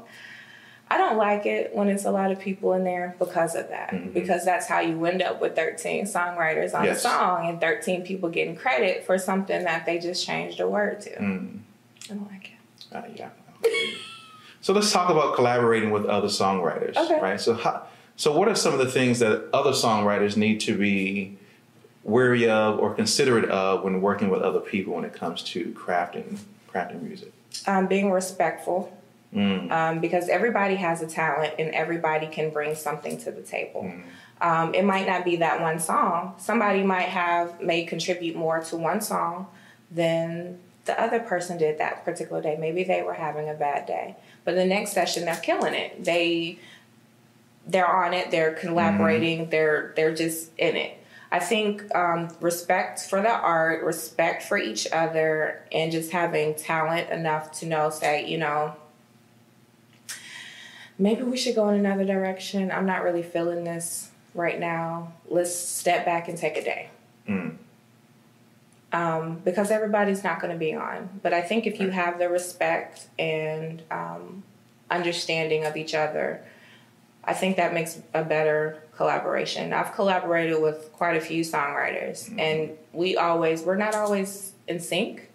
I 0.92 0.98
don't 0.98 1.16
like 1.16 1.46
it 1.46 1.74
when 1.74 1.88
it's 1.88 2.04
a 2.04 2.10
lot 2.10 2.30
of 2.32 2.38
people 2.38 2.74
in 2.74 2.84
there 2.84 3.16
because 3.18 3.54
of 3.54 3.70
that. 3.70 3.92
Mhm. 3.92 4.12
Because 4.12 4.44
that's 4.44 4.66
how 4.66 4.80
you 4.80 5.02
end 5.06 5.22
up 5.22 5.40
with 5.40 5.56
13 5.56 6.04
songwriters 6.04 6.74
on 6.74 6.84
Yes. 6.84 6.98
a 6.98 7.00
song 7.00 7.48
and 7.48 7.58
13 7.58 8.02
people 8.02 8.28
getting 8.28 8.54
credit 8.56 9.04
for 9.06 9.16
something 9.16 9.64
that 9.64 9.86
they 9.86 9.98
just 9.98 10.26
changed 10.26 10.60
a 10.60 10.68
word 10.68 11.00
to. 11.00 11.10
Mm, 11.18 11.60
I 12.10 12.14
don't 12.14 12.30
like 12.30 12.50
it. 12.50 12.94
uh, 12.94 13.02
yeah. 13.14 13.30
so 14.60 14.74
let's 14.74 14.92
talk 14.92 15.08
about 15.08 15.34
collaborating 15.34 15.90
with 15.92 16.04
other 16.04 16.28
songwriters. 16.28 16.94
Okay. 16.96 17.18
Right. 17.20 17.40
So 17.40 17.54
how, 17.54 17.84
so 18.16 18.36
what 18.38 18.48
are 18.48 18.54
some 18.54 18.74
of 18.74 18.78
the 18.78 18.90
things 18.90 19.18
that 19.20 19.48
other 19.54 19.70
songwriters 19.72 20.36
need 20.36 20.60
to 20.60 20.76
be 20.76 21.38
wary 22.04 22.50
of 22.50 22.78
or 22.80 22.92
considerate 22.94 23.48
of 23.48 23.82
when 23.82 24.02
working 24.02 24.28
with 24.28 24.42
other 24.42 24.60
people 24.60 24.92
when 24.94 25.06
it 25.06 25.14
comes 25.14 25.42
to 25.44 25.72
crafting 25.72 26.36
crafting 26.70 27.00
music? 27.00 27.32
Um, 27.66 27.86
being 27.86 28.10
respectful. 28.10 28.92
Mm, 29.34 29.70
um, 29.70 29.98
because 30.00 30.28
everybody 30.28 30.74
has 30.76 31.00
a 31.00 31.06
talent 31.06 31.54
and 31.58 31.70
everybody 31.74 32.26
can 32.26 32.50
bring 32.50 32.74
something 32.74 33.16
to 33.18 33.30
the 33.30 33.40
table. 33.40 33.82
mm, 33.84 34.02
Um, 34.46 34.74
it 34.74 34.84
might 34.84 35.06
not 35.06 35.24
be 35.24 35.36
that 35.36 35.60
one 35.60 35.78
song. 35.78 36.34
Somebody 36.38 36.82
might 36.82 37.08
have 37.08 37.60
may 37.62 37.84
contribute 37.84 38.36
more 38.36 38.60
to 38.60 38.76
one 38.76 39.00
song 39.00 39.46
than 39.90 40.58
the 40.84 41.00
other 41.00 41.20
person 41.20 41.56
did 41.58 41.78
that 41.78 42.04
particular 42.04 42.42
day. 42.42 42.56
Maybe 42.58 42.84
they 42.84 43.02
were 43.02 43.14
having 43.14 43.48
a 43.48 43.54
bad 43.54 43.86
day, 43.86 44.16
but 44.44 44.54
the 44.54 44.64
next 44.66 44.92
session 44.92 45.24
they're 45.24 45.36
killing 45.36 45.74
it. 45.74 46.04
They 46.04 46.58
they're 47.66 47.86
on 47.86 48.12
it. 48.12 48.30
They're 48.30 48.52
collaborating. 48.54 49.48
They're 49.50 49.92
they're 49.96 50.14
just 50.14 50.50
in 50.58 50.76
it. 50.76 50.98
I 51.30 51.38
think 51.38 51.94
um, 51.94 52.28
respect 52.40 53.00
for 53.08 53.22
the 53.22 53.30
art, 53.30 53.82
respect 53.84 54.42
for 54.42 54.58
each 54.58 54.86
other, 54.92 55.64
and 55.72 55.90
just 55.90 56.10
having 56.10 56.54
talent 56.54 57.08
enough 57.10 57.52
to 57.60 57.66
know, 57.66 57.88
say, 57.88 58.26
you 58.26 58.36
know, 58.36 58.74
maybe 61.02 61.24
we 61.24 61.36
should 61.36 61.56
go 61.56 61.68
in 61.68 61.74
another 61.74 62.04
direction. 62.04 62.70
I'm 62.70 62.86
not 62.86 63.02
really 63.02 63.24
feeling 63.24 63.64
this 63.64 64.10
right 64.34 64.58
now. 64.58 65.12
Let's 65.28 65.54
step 65.54 66.04
back 66.04 66.28
and 66.28 66.38
take 66.38 66.56
a 66.56 66.64
day. 66.64 66.90
mm. 67.28 67.56
Um, 68.92 69.40
because 69.42 69.70
everybody's 69.70 70.22
not 70.22 70.38
going 70.38 70.52
to 70.52 70.58
be 70.58 70.74
on. 70.74 71.08
But 71.22 71.32
I 71.32 71.40
think 71.40 71.66
if 71.66 71.80
you 71.80 71.88
have 71.88 72.18
the 72.18 72.28
respect 72.28 73.06
and 73.18 73.82
um, 73.90 74.42
understanding 74.90 75.64
of 75.64 75.78
each 75.78 75.94
other, 75.94 76.44
I 77.24 77.32
think 77.32 77.56
that 77.56 77.72
makes 77.72 78.00
a 78.12 78.22
better 78.22 78.82
collaboration. 78.94 79.72
I've 79.72 79.94
collaborated 79.94 80.60
with 80.60 80.92
quite 80.92 81.16
a 81.16 81.20
few 81.22 81.42
songwriters, 81.42 82.38
and 82.38 82.76
we 82.92 83.16
always, 83.16 83.62
we're 83.62 83.76
not 83.76 83.94
always 83.94 84.52
in 84.68 84.78
sync. 84.78 85.30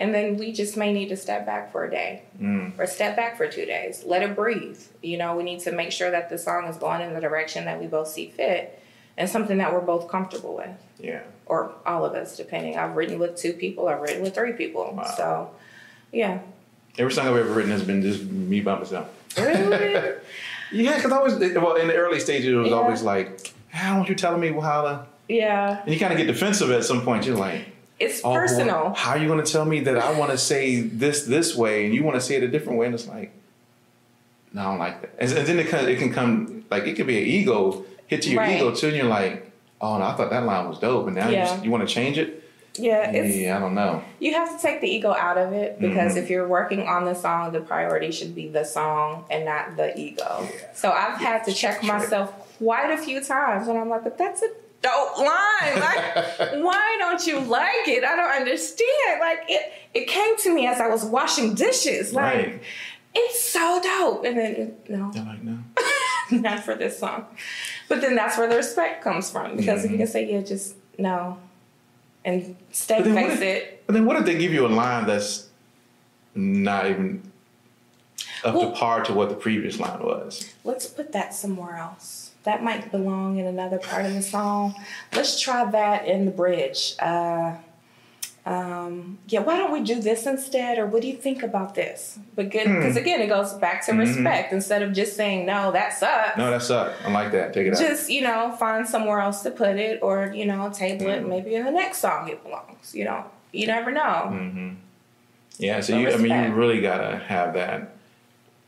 And 0.00 0.12
then 0.14 0.36
we 0.38 0.50
just 0.52 0.76
may 0.78 0.92
need 0.92 1.10
to 1.10 1.16
step 1.16 1.44
back 1.44 1.70
for 1.70 1.84
a 1.84 1.90
day 1.90 2.22
Mm. 2.42 2.72
or 2.78 2.86
step 2.86 3.14
back 3.16 3.36
for 3.36 3.46
two 3.46 3.66
days. 3.66 4.02
Let 4.06 4.22
it 4.22 4.34
breathe. 4.34 4.80
You 5.02 5.18
know, 5.18 5.36
we 5.36 5.42
need 5.44 5.60
to 5.60 5.72
make 5.72 5.92
sure 5.92 6.10
that 6.10 6.30
the 6.30 6.38
song 6.38 6.64
is 6.64 6.76
going 6.78 7.02
in 7.02 7.12
the 7.14 7.20
direction 7.20 7.66
that 7.66 7.78
we 7.78 7.86
both 7.86 8.08
see 8.08 8.32
fit 8.34 8.80
and 9.18 9.28
something 9.28 9.58
that 9.58 9.72
we're 9.74 9.80
both 9.82 10.08
comfortable 10.08 10.56
with, 10.56 10.70
Yeah. 10.98 11.20
or 11.46 11.72
all 11.84 12.04
of 12.06 12.14
us, 12.14 12.36
depending. 12.36 12.78
I've 12.78 12.96
written 12.96 13.18
with 13.18 13.36
two 13.36 13.52
people, 13.52 13.88
I've 13.88 14.00
written 14.00 14.22
with 14.22 14.34
three 14.34 14.52
people. 14.54 14.94
Wow. 14.96 15.14
So, 15.16 15.50
yeah. 16.12 16.38
Every 16.98 17.12
song 17.12 17.28
I've 17.28 17.36
ever 17.36 17.50
written 17.52 17.70
has 17.70 17.82
been 17.82 18.00
just 18.02 18.24
me 18.24 18.60
by 18.62 18.78
myself. 18.78 19.08
Really? 19.38 20.14
Yeah, 20.72 20.94
because 20.96 21.10
I 21.10 21.20
was 21.20 21.34
well 21.36 21.74
in 21.74 21.88
the 21.88 21.96
early 21.96 22.20
stages. 22.20 22.46
It 22.52 22.54
was 22.54 22.68
Yeah. 22.70 22.76
always 22.76 23.02
like, 23.02 23.52
"How 23.70 23.96
want 23.96 24.08
you 24.08 24.14
telling 24.14 24.40
me 24.40 24.52
how 24.52 24.82
to?" 24.82 25.06
yeah. 25.28 25.80
And 25.84 25.92
you 25.92 25.98
kind 25.98 26.12
of 26.12 26.16
get 26.18 26.28
defensive 26.28 26.70
at 26.70 26.84
some 26.84 27.02
point. 27.02 27.26
You're 27.26 27.34
like, 27.36 27.62
It's 28.00 28.20
"Oh, 28.24 28.32
personal. 28.32 28.94
how 28.96 29.10
are 29.12 29.18
you 29.18 29.28
going 29.28 29.44
to 29.44 29.52
tell 29.52 29.64
me 29.64 29.80
that 29.80 29.96
I 29.98 30.18
want 30.18 30.30
to 30.32 30.38
say 30.38 30.80
this 30.80 31.24
this 31.24 31.54
way 31.54 31.84
and 31.84 31.94
you 31.94 32.02
want 32.02 32.16
to 32.16 32.20
say 32.20 32.36
it 32.36 32.42
a 32.42 32.48
different 32.48 32.78
way?" 32.78 32.86
And 32.86 32.94
it's 32.94 33.06
like, 33.06 33.30
"No, 34.52 34.60
I 34.62 34.64
don't 34.64 34.78
like 34.78 35.00
that." 35.02 35.10
And, 35.18 35.32
and 35.38 35.46
then 35.46 35.58
it 35.58 35.68
can, 35.68 35.88
it 35.88 35.98
can 35.98 36.12
come 36.12 36.64
like 36.70 36.84
it 36.86 36.94
could 36.94 37.06
be 37.06 37.18
an 37.18 37.26
ego 37.26 37.84
hit 38.06 38.22
to 38.22 38.30
your 38.30 38.40
Right. 38.40 38.56
ego 38.56 38.74
too, 38.74 38.88
and 38.88 38.96
you're 38.96 39.06
like, 39.06 39.50
"Oh, 39.80 39.98
no, 39.98 40.04
I 40.04 40.14
thought 40.14 40.30
that 40.30 40.44
line 40.44 40.68
was 40.68 40.78
dope, 40.78 41.06
and 41.06 41.14
now 41.16 41.28
you, 41.28 41.36
just, 41.36 41.64
you 41.64 41.70
want 41.70 41.86
to 41.86 41.92
change 41.94 42.18
it." 42.18 42.42
Yeah, 42.78 43.10
it's 43.10 43.36
yeah, 43.36 43.56
I 43.56 43.60
don't 43.60 43.74
know. 43.74 44.00
you 44.20 44.32
have 44.34 44.56
to 44.56 44.62
take 44.62 44.80
the 44.80 44.86
ego 44.88 45.12
out 45.12 45.36
of 45.36 45.52
it 45.52 45.80
because 45.80 46.14
Mhm. 46.14 46.18
if 46.22 46.30
you're 46.30 46.46
working 46.46 46.86
on 46.86 47.04
the 47.04 47.14
song, 47.14 47.50
the 47.52 47.60
priority 47.60 48.12
should 48.12 48.32
be 48.34 48.46
the 48.48 48.64
song 48.64 49.24
and 49.28 49.44
not 49.44 49.76
the 49.76 49.98
ego. 49.98 50.42
Yeah. 50.42 50.48
So 50.74 50.90
I've 50.92 51.18
had 51.18 51.44
to 51.44 51.52
check 51.52 51.82
myself 51.82 52.32
quite 52.58 52.90
a 52.92 52.96
few 52.96 53.20
times, 53.22 53.66
and 53.68 53.76
I'm 53.76 53.88
like, 53.88 54.04
but 54.04 54.16
that's 54.16 54.42
a 54.42 54.48
dope 54.82 55.18
line. 55.18 55.80
Like, 55.80 56.04
why 56.64 56.96
don't 56.98 57.26
you 57.26 57.38
like 57.40 57.86
it? 57.88 58.04
I 58.04 58.16
don't 58.16 58.30
understand. 58.30 59.20
Like 59.20 59.40
it 59.48 59.72
it 59.94 60.06
came 60.08 60.36
to 60.38 60.54
me 60.54 60.66
as 60.66 60.80
I 60.80 60.88
was 60.88 61.04
washing 61.04 61.54
dishes. 61.54 62.12
Like 62.12 62.34
Right. 62.34 62.62
it's 63.14 63.40
so 63.42 63.80
dope. 63.82 64.24
And 64.24 64.38
then 64.38 64.74
no, 64.88 65.10
They're 65.12 65.24
like, 65.24 65.42
no. 65.42 65.58
not 66.32 66.60
for 66.60 66.74
this 66.74 66.98
song. 66.98 67.26
But 67.88 68.00
then 68.00 68.14
that's 68.14 68.38
where 68.38 68.48
the 68.48 68.56
respect 68.56 69.02
comes 69.02 69.30
from. 69.30 69.56
Because 69.56 69.80
Mm-hmm. 69.80 69.86
if 69.86 69.90
you 69.92 69.98
can 69.98 70.06
say, 70.06 70.30
yeah, 70.32 70.40
just 70.42 70.76
no. 70.98 71.38
And 72.24 72.56
stay 72.70 73.02
face 73.02 73.34
if- 73.34 73.42
it. 73.42 73.82
But 73.86 73.94
then 73.94 74.04
what 74.06 74.16
if 74.16 74.24
they 74.24 74.36
give 74.38 74.52
you 74.52 74.66
a 74.66 74.68
line 74.68 75.06
that's 75.06 75.48
not 76.34 76.86
even 76.88 77.22
up 78.44 78.54
Well- 78.54 78.70
to 78.70 78.76
par 78.76 79.02
to 79.04 79.12
what 79.12 79.28
the 79.28 79.34
previous 79.34 79.78
line 79.80 80.00
was? 80.00 80.52
Let's 80.64 80.86
put 80.86 81.12
that 81.12 81.34
somewhere 81.34 81.76
else. 81.76 82.29
That 82.44 82.62
might 82.62 82.90
belong 82.90 83.38
in 83.38 83.46
another 83.46 83.78
part 83.78 84.06
of 84.06 84.14
the 84.14 84.22
song. 84.22 84.74
Let's 85.14 85.38
try 85.40 85.70
that 85.70 86.06
in 86.06 86.24
the 86.24 86.30
bridge. 86.30 86.94
Uh, 86.98 87.56
um, 88.46 89.18
yeah, 89.28 89.40
why 89.40 89.58
don't 89.58 89.70
we 89.72 89.82
do 89.82 90.00
this 90.00 90.26
instead? 90.26 90.78
Or 90.78 90.86
what 90.86 91.02
do 91.02 91.08
you 91.08 91.16
think 91.16 91.42
about 91.42 91.74
this? 91.74 92.18
Good, 92.36 92.52
Hmm. 92.66 92.76
because 92.76 92.96
again, 92.96 93.20
it 93.20 93.26
goes 93.28 93.52
back 93.54 93.82
Mm-hmm. 93.84 93.92
to 94.00 94.06
respect. 94.06 94.52
Instead 94.54 94.82
of 94.82 94.94
just 94.94 95.14
saying 95.14 95.44
no, 95.44 95.70
that 95.72 95.92
sucks. 95.92 96.38
No, 96.38 96.50
that 96.50 96.62
sucked. 96.62 97.04
I 97.04 97.10
like 97.10 97.32
that. 97.32 97.52
Take 97.52 97.66
it 97.66 97.74
out. 97.74 97.78
just 97.78 98.10
you 98.10 98.22
know, 98.22 98.52
find 98.58 98.88
somewhere 98.88 99.20
else 99.20 99.42
to 99.42 99.50
put 99.50 99.76
it, 99.76 100.00
or 100.02 100.32
you 100.34 100.46
know, 100.46 100.70
table 100.70 101.04
Hmm. 101.06 101.10
it. 101.12 101.28
Maybe 101.28 101.54
in 101.54 101.64
the 101.66 101.70
next 101.70 101.98
song 101.98 102.28
it 102.30 102.42
belongs. 102.42 102.94
You 102.94 103.04
know, 103.04 103.24
you 103.52 103.66
never 103.66 103.90
know. 103.90 104.28
hmm 104.30 104.70
Yeah, 105.58 105.80
so 105.80 105.92
So 105.92 105.98
you, 105.98 106.10
I 106.10 106.16
mean, 106.16 106.44
you 106.44 106.52
really 106.54 106.80
gotta 106.80 107.18
have 107.18 107.52
that. 107.52 107.96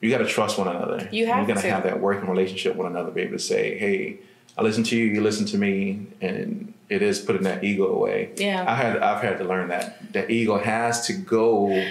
You 0.02 0.10
gotta 0.10 0.26
trust 0.26 0.58
one 0.58 0.68
another. 0.68 1.08
You 1.12 1.26
have 1.28 1.38
You're 1.38 1.46
gonna 1.46 1.62
to. 1.62 1.70
have 1.70 1.84
that 1.84 2.00
working 2.00 2.28
relationship 2.28 2.72
with 2.72 2.82
one 2.84 2.92
another. 2.92 3.10
Be 3.12 3.22
able 3.22 3.32
to 3.32 3.38
say, 3.38 3.78
"Hey, 3.78 4.18
I 4.58 4.62
listen 4.62 4.82
to 4.84 4.96
you. 4.96 5.06
You 5.06 5.20
listen 5.22 5.46
to 5.46 5.56
me," 5.58 6.06
and 6.20 6.74
it 6.90 7.00
is 7.02 7.20
putting 7.20 7.44
that 7.44 7.62
ego 7.64 7.86
away. 7.86 8.30
Yeah. 8.36 8.64
I 8.66 8.74
had 8.74 8.98
I've 8.98 9.22
had 9.22 9.38
to 9.38 9.44
learn 9.44 9.68
that 9.68 10.12
that 10.12 10.28
ego 10.30 10.58
has 10.58 11.06
to 11.06 11.12
go 11.14 11.84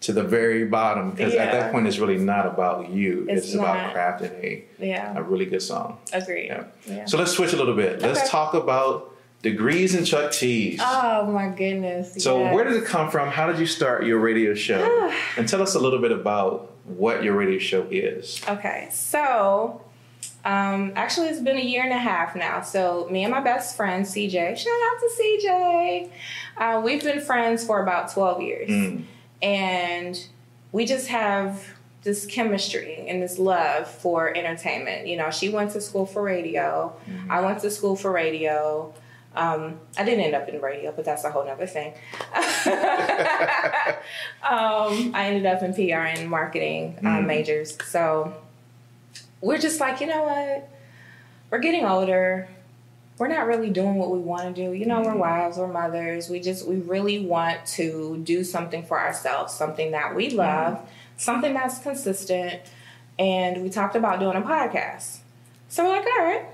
to 0.00 0.12
the 0.12 0.24
very 0.24 0.64
bottom 0.64 1.12
because 1.12 1.34
at 1.34 1.52
that 1.52 1.70
point 1.70 1.86
it's 1.86 1.98
really 1.98 2.18
not 2.18 2.44
about 2.46 2.90
you. 2.90 3.24
It's, 3.28 3.46
It's 3.46 3.54
about 3.54 3.94
crafting 3.94 4.32
a 4.42 4.64
Yeah, 4.80 5.16
a 5.16 5.22
really 5.22 5.46
good 5.46 5.62
song. 5.62 5.98
agreed. 6.12 6.46
Yeah. 6.46 6.64
Yeah. 6.86 7.04
So 7.04 7.16
let's 7.16 7.30
switch 7.30 7.52
a 7.52 7.56
little 7.56 7.76
bit. 7.76 8.02
Let's 8.02 8.28
talk 8.28 8.54
about 8.54 9.14
degrees 9.42 9.94
and 9.94 10.04
Chuck 10.04 10.32
T's. 10.32 10.80
Oh 10.82 11.26
my 11.30 11.48
goodness. 11.48 12.14
So 12.22 12.40
yes. 12.40 12.52
where 12.54 12.64
did 12.64 12.74
it 12.82 12.84
come 12.84 13.08
from? 13.12 13.28
How 13.30 13.46
did 13.46 13.60
you 13.60 13.66
start 13.66 14.04
your 14.04 14.18
radio 14.18 14.54
show? 14.54 15.12
and 15.36 15.48
tell 15.48 15.62
us 15.62 15.76
a 15.76 15.78
little 15.78 16.00
bit 16.00 16.10
about 16.10 16.71
what 16.84 17.22
your 17.22 17.34
radio 17.34 17.58
show 17.58 17.86
is. 17.90 18.40
Okay, 18.48 18.88
so 18.90 19.82
um, 20.44 20.92
actually, 20.96 21.28
it's 21.28 21.40
been 21.40 21.56
a 21.56 21.60
year 21.64 21.82
and 21.84 21.92
a 21.92 21.98
half 21.98 22.34
now. 22.34 22.60
So 22.62 23.06
me 23.10 23.22
and 23.24 23.30
my 23.32 23.40
best 23.40 23.76
friend 23.76 24.04
CJ, 24.04 24.56
shout 24.56 24.72
out 24.72 24.98
to 25.00 25.10
CJ. 25.22 26.10
Uh, 26.56 26.80
we've 26.84 27.02
been 27.02 27.20
friends 27.20 27.64
for 27.64 27.82
about 27.82 28.10
twelve 28.12 28.40
years, 28.42 28.68
Mm. 28.68 29.04
and 29.42 30.26
we 30.72 30.84
just 30.84 31.08
have 31.08 31.64
this 32.02 32.26
chemistry 32.26 33.04
and 33.06 33.22
this 33.22 33.38
love 33.38 33.86
for 33.88 34.36
entertainment. 34.36 35.06
You 35.06 35.16
know, 35.16 35.30
she 35.30 35.48
went 35.50 35.70
to 35.72 35.80
school 35.80 36.04
for 36.04 36.20
radio. 36.22 36.92
I 37.30 37.40
went 37.40 37.60
to 37.60 37.70
school 37.70 37.94
for 37.94 38.10
radio. 38.10 38.92
Um, 39.34 39.80
I 39.96 40.04
didn't 40.04 40.24
end 40.24 40.34
up 40.34 40.48
in 40.48 40.60
radio, 40.60 40.92
but 40.92 41.04
that's 41.04 41.24
a 41.24 41.30
whole 41.30 41.44
nother 41.44 41.66
thing. 41.66 41.94
um, 44.42 45.12
I 45.14 45.26
ended 45.28 45.46
up 45.46 45.62
in 45.62 45.72
PR 45.74 46.04
and 46.06 46.28
marketing 46.28 46.96
uh, 47.00 47.02
Mm. 47.18 47.26
majors. 47.26 47.78
So 47.86 48.34
we're 49.40 49.58
just 49.58 49.80
like, 49.80 50.00
you 50.00 50.06
know 50.06 50.22
what? 50.24 50.68
We're 51.50 51.58
getting 51.60 51.84
older. 51.84 52.48
We're 53.18 53.28
not 53.28 53.46
really 53.46 53.70
doing 53.70 53.96
what 53.96 54.10
we 54.10 54.18
want 54.18 54.54
to 54.54 54.64
do. 54.66 54.72
You 54.72 54.86
know, 54.86 55.00
we're 55.02 55.12
Mhm. 55.12 55.18
wives, 55.18 55.58
we're 55.58 55.66
mothers. 55.68 56.28
We 56.28 56.40
just, 56.40 56.66
we 56.66 56.76
really 56.76 57.24
want 57.24 57.64
to 57.78 58.18
do 58.24 58.42
something 58.44 58.82
for 58.84 58.98
ourselves, 58.98 59.52
something 59.54 59.92
that 59.92 60.14
we 60.14 60.30
love, 60.30 60.80
something 61.16 61.54
that's 61.54 61.78
consistent. 61.78 62.60
And 63.18 63.62
we 63.62 63.68
talked 63.70 63.94
about 63.96 64.18
doing 64.20 64.36
a 64.36 64.40
podcast. 64.42 65.18
So 65.68 65.84
we're 65.84 65.90
like, 65.96 66.06
all 66.18 66.24
right. 66.24 66.44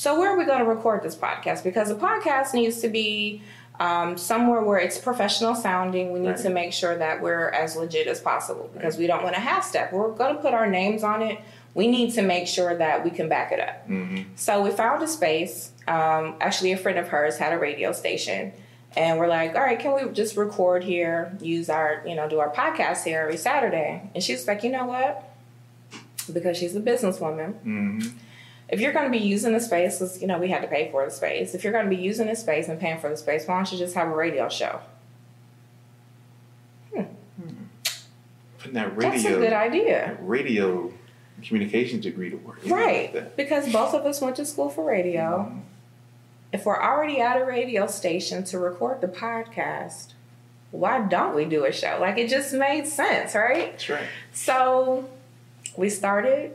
So 0.00 0.18
where 0.18 0.30
are 0.30 0.38
we 0.38 0.46
going 0.46 0.60
to 0.60 0.64
record 0.64 1.02
this 1.02 1.14
podcast? 1.14 1.62
Because 1.62 1.90
the 1.90 1.94
podcast 1.94 2.54
needs 2.54 2.80
to 2.80 2.88
be 2.88 3.42
um, 3.78 4.16
somewhere 4.16 4.62
where 4.62 4.78
it's 4.78 4.96
professional 4.96 5.54
sounding. 5.54 6.10
We 6.14 6.20
need 6.20 6.28
Right. 6.28 6.38
to 6.38 6.48
make 6.48 6.72
sure 6.72 6.96
that 6.96 7.20
we're 7.20 7.50
as 7.50 7.76
legit 7.76 8.06
as 8.06 8.18
possible 8.18 8.70
because 8.72 8.96
we 8.96 9.06
don't 9.06 9.22
want 9.22 9.34
to 9.34 9.40
half 9.42 9.62
step. 9.62 9.92
We're 9.92 10.08
going 10.12 10.36
to 10.36 10.40
put 10.40 10.54
our 10.54 10.66
names 10.66 11.02
on 11.02 11.20
it. 11.20 11.38
We 11.74 11.86
need 11.86 12.14
to 12.14 12.22
make 12.22 12.46
sure 12.46 12.74
that 12.74 13.04
we 13.04 13.10
can 13.10 13.28
back 13.28 13.52
it 13.52 13.60
up. 13.60 13.84
hmm 13.86 14.22
So 14.36 14.62
we 14.62 14.70
found 14.70 15.02
a 15.02 15.06
space. 15.06 15.70
Um, 15.86 16.36
actually, 16.40 16.72
a 16.72 16.78
friend 16.78 16.98
of 16.98 17.08
hers 17.08 17.36
had 17.36 17.52
a 17.52 17.58
radio 17.58 17.92
station. 17.92 18.54
And 18.96 19.18
we're 19.18 19.28
like, 19.28 19.54
all 19.54 19.60
right, 19.60 19.78
can 19.78 19.94
we 19.94 20.10
just 20.14 20.34
record 20.38 20.82
here, 20.82 21.36
use 21.42 21.68
our, 21.68 22.02
you 22.06 22.14
know, 22.14 22.26
do 22.26 22.38
our 22.40 22.50
podcast 22.50 23.04
here 23.04 23.20
every 23.20 23.36
Saturday? 23.36 24.08
And 24.14 24.24
she's 24.24 24.48
like, 24.48 24.64
you 24.64 24.70
know 24.70 24.86
what? 24.86 25.36
Because 26.32 26.56
she's 26.56 26.74
a 26.74 26.80
businesswoman, 26.80 27.52
hmm 27.58 28.00
if 28.70 28.80
you're 28.80 28.92
going 28.92 29.10
to 29.10 29.18
be 29.18 29.24
using 29.24 29.52
the 29.52 29.60
space, 29.60 29.98
'cause, 29.98 30.20
you 30.20 30.26
know, 30.26 30.38
we 30.38 30.48
had 30.48 30.62
to 30.62 30.68
pay 30.68 30.90
for 30.90 31.04
the 31.04 31.10
space. 31.10 31.54
If 31.54 31.62
you're 31.64 31.72
going 31.72 31.84
to 31.88 31.94
be 31.94 32.00
using 32.02 32.26
the 32.28 32.36
space 32.36 32.68
and 32.68 32.78
paying 32.80 32.98
for 32.98 33.10
the 33.10 33.16
space, 33.16 33.46
why 33.46 33.56
don't 33.56 33.70
you 33.72 33.78
just 33.78 33.94
have 33.94 34.08
a 34.08 34.14
radio 34.14 34.48
show? 34.48 34.80
Putting 38.58 38.74
that 38.74 38.94
radio, 38.96 39.10
That's 39.10 39.24
a 39.24 39.28
good 39.30 39.52
idea. 39.54 40.18
radio 40.20 40.92
communications 41.42 42.02
degree 42.02 42.28
to 42.28 42.36
work. 42.36 42.64
Know, 42.66 42.74
like 42.76 42.84
Right. 42.84 43.36
Because 43.36 43.72
both 43.72 43.94
of 43.94 44.04
us 44.04 44.20
went 44.20 44.36
to 44.36 44.44
school 44.44 44.68
for 44.68 44.84
radio. 44.84 45.50
If 46.52 46.66
we're 46.66 46.78
already 46.80 47.20
at 47.22 47.40
a 47.40 47.44
radio 47.44 47.86
station 47.86 48.44
to 48.44 48.58
record 48.58 49.00
the 49.00 49.08
podcast, 49.08 50.12
why 50.72 51.00
don't 51.00 51.34
we 51.34 51.46
do 51.46 51.64
a 51.64 51.72
show? 51.72 51.96
Like 52.00 52.18
it 52.18 52.28
just 52.28 52.52
made 52.52 52.86
sense, 52.86 53.34
right? 53.34 53.70
That's 53.72 53.88
right. 53.88 54.06
So 54.32 55.08
we 55.76 55.88
started 55.88 56.52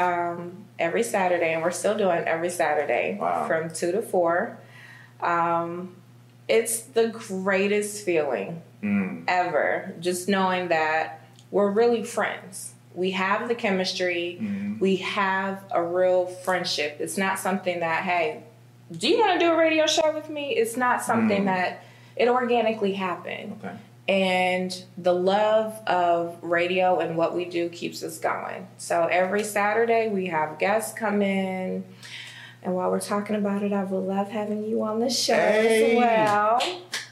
um, 0.00 0.64
every 0.78 1.02
Saturday, 1.02 1.52
and 1.52 1.62
we're 1.62 1.70
still 1.70 1.96
doing 1.96 2.24
every 2.26 2.50
Saturday 2.50 3.16
Wow. 3.20 3.46
from 3.46 3.70
two 3.70 3.92
to 3.92 4.02
four. 4.02 4.58
Um, 5.20 5.96
it's 6.46 6.80
the 6.80 7.08
greatest 7.08 8.04
feeling 8.04 8.62
Mm. 8.82 9.24
ever, 9.26 9.92
just 10.00 10.28
knowing 10.28 10.68
that 10.68 11.20
we're 11.50 11.70
really 11.70 12.04
friends. 12.04 12.72
We 12.94 13.10
have 13.12 13.48
the 13.48 13.54
chemistry. 13.54 14.38
Mhm. 14.40 14.80
We 14.80 14.96
have 14.96 15.62
a 15.70 15.82
real 15.82 16.26
friendship. 16.26 16.96
It's 17.00 17.18
not 17.18 17.38
something 17.38 17.80
that, 17.80 18.04
hey, 18.04 18.42
do 18.96 19.08
you 19.08 19.18
want 19.18 19.38
to 19.38 19.46
do 19.46 19.52
a 19.52 19.56
radio 19.56 19.86
show 19.86 20.12
with 20.12 20.30
me? 20.30 20.50
It's 20.50 20.76
not 20.76 21.02
something 21.02 21.42
Mm. 21.42 21.46
that 21.46 21.82
it 22.16 22.28
organically 22.28 22.94
happened. 22.94 23.60
Okay. 23.62 23.74
And 24.08 24.84
the 24.96 25.12
love 25.12 25.74
of 25.86 26.38
radio 26.42 26.98
and 26.98 27.16
what 27.18 27.36
we 27.36 27.44
do 27.44 27.68
keeps 27.68 28.02
us 28.02 28.18
going. 28.18 28.66
So 28.78 29.06
every 29.06 29.44
Saturday 29.44 30.08
we 30.08 30.26
have 30.26 30.58
guests 30.58 30.98
come 30.98 31.20
in. 31.20 31.84
And 32.62 32.74
while 32.74 32.90
we're 32.90 33.00
talking 33.00 33.36
about 33.36 33.62
it, 33.62 33.72
I 33.72 33.84
would 33.84 33.98
love 34.04 34.30
having 34.30 34.64
you 34.64 34.82
on 34.82 34.98
the 35.00 35.10
show 35.10 35.34
Hey. 35.34 35.92
as 35.92 35.96
well. 35.98 36.58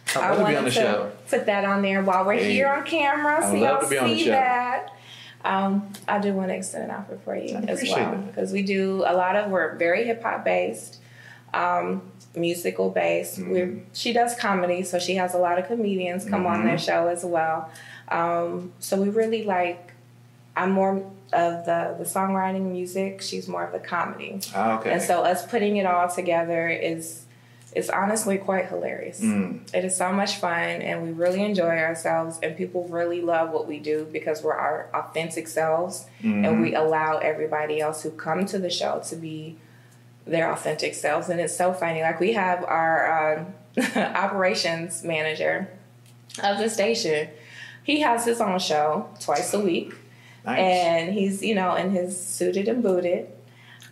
To 0.06 0.44
be 0.46 0.56
on 0.56 0.64
the 0.64 0.70
show. 0.70 1.12
put 1.28 1.44
that 1.46 1.64
on 1.66 1.82
there 1.82 2.02
while 2.02 2.24
we're 2.24 2.34
Hey. 2.38 2.52
here 2.54 2.68
on 2.68 2.84
camera, 2.84 3.44
I 3.44 3.50
so 3.50 3.54
y'all 3.56 3.80
to 3.82 3.88
be 3.88 3.98
on 3.98 4.08
the 4.08 4.16
see 4.16 4.24
show. 4.24 4.30
that. 4.30 4.90
Um, 5.44 5.92
I 6.08 6.18
do 6.18 6.32
want 6.32 6.48
to 6.48 6.54
extend 6.54 6.84
an 6.84 6.90
offer 6.90 7.18
for 7.22 7.36
you 7.36 7.56
I 7.58 7.60
as 7.70 7.82
well 7.86 8.16
because 8.16 8.50
we 8.52 8.62
do 8.62 9.04
a 9.06 9.12
lot 9.14 9.36
of 9.36 9.50
we're 9.50 9.76
very 9.76 10.04
hip 10.04 10.22
hop 10.22 10.44
based, 10.46 10.98
um, 11.52 12.10
musical 12.36 12.90
based. 12.90 13.40
Mhm. 13.40 13.48
We're 13.50 13.74
she 13.92 14.12
does 14.12 14.34
comedy, 14.36 14.82
so 14.82 14.98
she 14.98 15.16
has 15.16 15.34
a 15.34 15.38
lot 15.38 15.58
of 15.58 15.66
comedians 15.66 16.24
come 16.24 16.46
on 16.46 16.60
Mhm. 16.60 16.64
their 16.64 16.78
show 16.78 17.08
as 17.08 17.24
well. 17.24 17.70
Um, 18.08 18.72
so 18.78 19.00
we 19.00 19.08
really 19.08 19.42
like. 19.44 19.92
I'm 20.58 20.70
more 20.70 20.96
of 21.32 21.64
the 21.66 21.94
the 21.98 22.04
songwriting 22.04 22.70
music. 22.70 23.20
She's 23.20 23.48
more 23.48 23.64
of 23.64 23.72
the 23.72 23.78
comedy. 23.78 24.38
Ah, 24.54 24.78
okay. 24.78 24.92
And 24.92 25.02
so 25.02 25.22
us 25.22 25.44
putting 25.46 25.76
it 25.76 25.86
all 25.86 26.08
together 26.08 26.68
is 26.68 27.22
is 27.74 27.90
honestly 27.90 28.38
quite 28.38 28.66
hilarious. 28.68 29.20
Mm. 29.20 29.60
It 29.74 29.84
is 29.84 29.94
so 29.94 30.10
much 30.10 30.36
fun 30.36 30.80
and 30.80 31.02
we 31.02 31.10
really 31.12 31.42
enjoy 31.44 31.76
ourselves 31.76 32.38
and 32.42 32.56
people 32.56 32.84
really 32.88 33.20
love 33.20 33.50
what 33.50 33.66
we 33.68 33.78
do 33.80 34.06
because 34.10 34.42
we're 34.42 34.54
our 34.54 34.86
authentic 34.94 35.46
selves 35.46 36.06
and 36.22 36.46
Mhm. 36.46 36.62
we 36.62 36.74
allow 36.74 37.18
everybody 37.18 37.78
else 37.78 38.02
who 38.02 38.10
come 38.12 38.46
to 38.46 38.58
the 38.58 38.70
show 38.70 39.02
to 39.10 39.16
be 39.16 39.58
their 40.26 40.50
authentic 40.52 40.94
selves 40.94 41.28
and 41.28 41.40
it's 41.40 41.56
so 41.56 41.72
funny 41.72 42.02
like 42.02 42.18
we 42.20 42.32
have 42.32 42.64
our 42.64 43.36
um, 43.38 43.54
operations 43.96 45.02
manager 45.04 45.68
of 46.42 46.58
the 46.58 46.68
station 46.68 47.28
he 47.84 48.00
has 48.00 48.24
his 48.24 48.40
own 48.40 48.58
show 48.58 49.08
twice 49.20 49.54
a 49.54 49.60
week 49.60 49.94
nice. 50.44 50.58
and 50.58 51.12
he's 51.12 51.42
you 51.42 51.54
know 51.54 51.74
in 51.74 51.90
his 51.90 52.18
suited 52.20 52.68
and 52.68 52.82
booted 52.82 53.28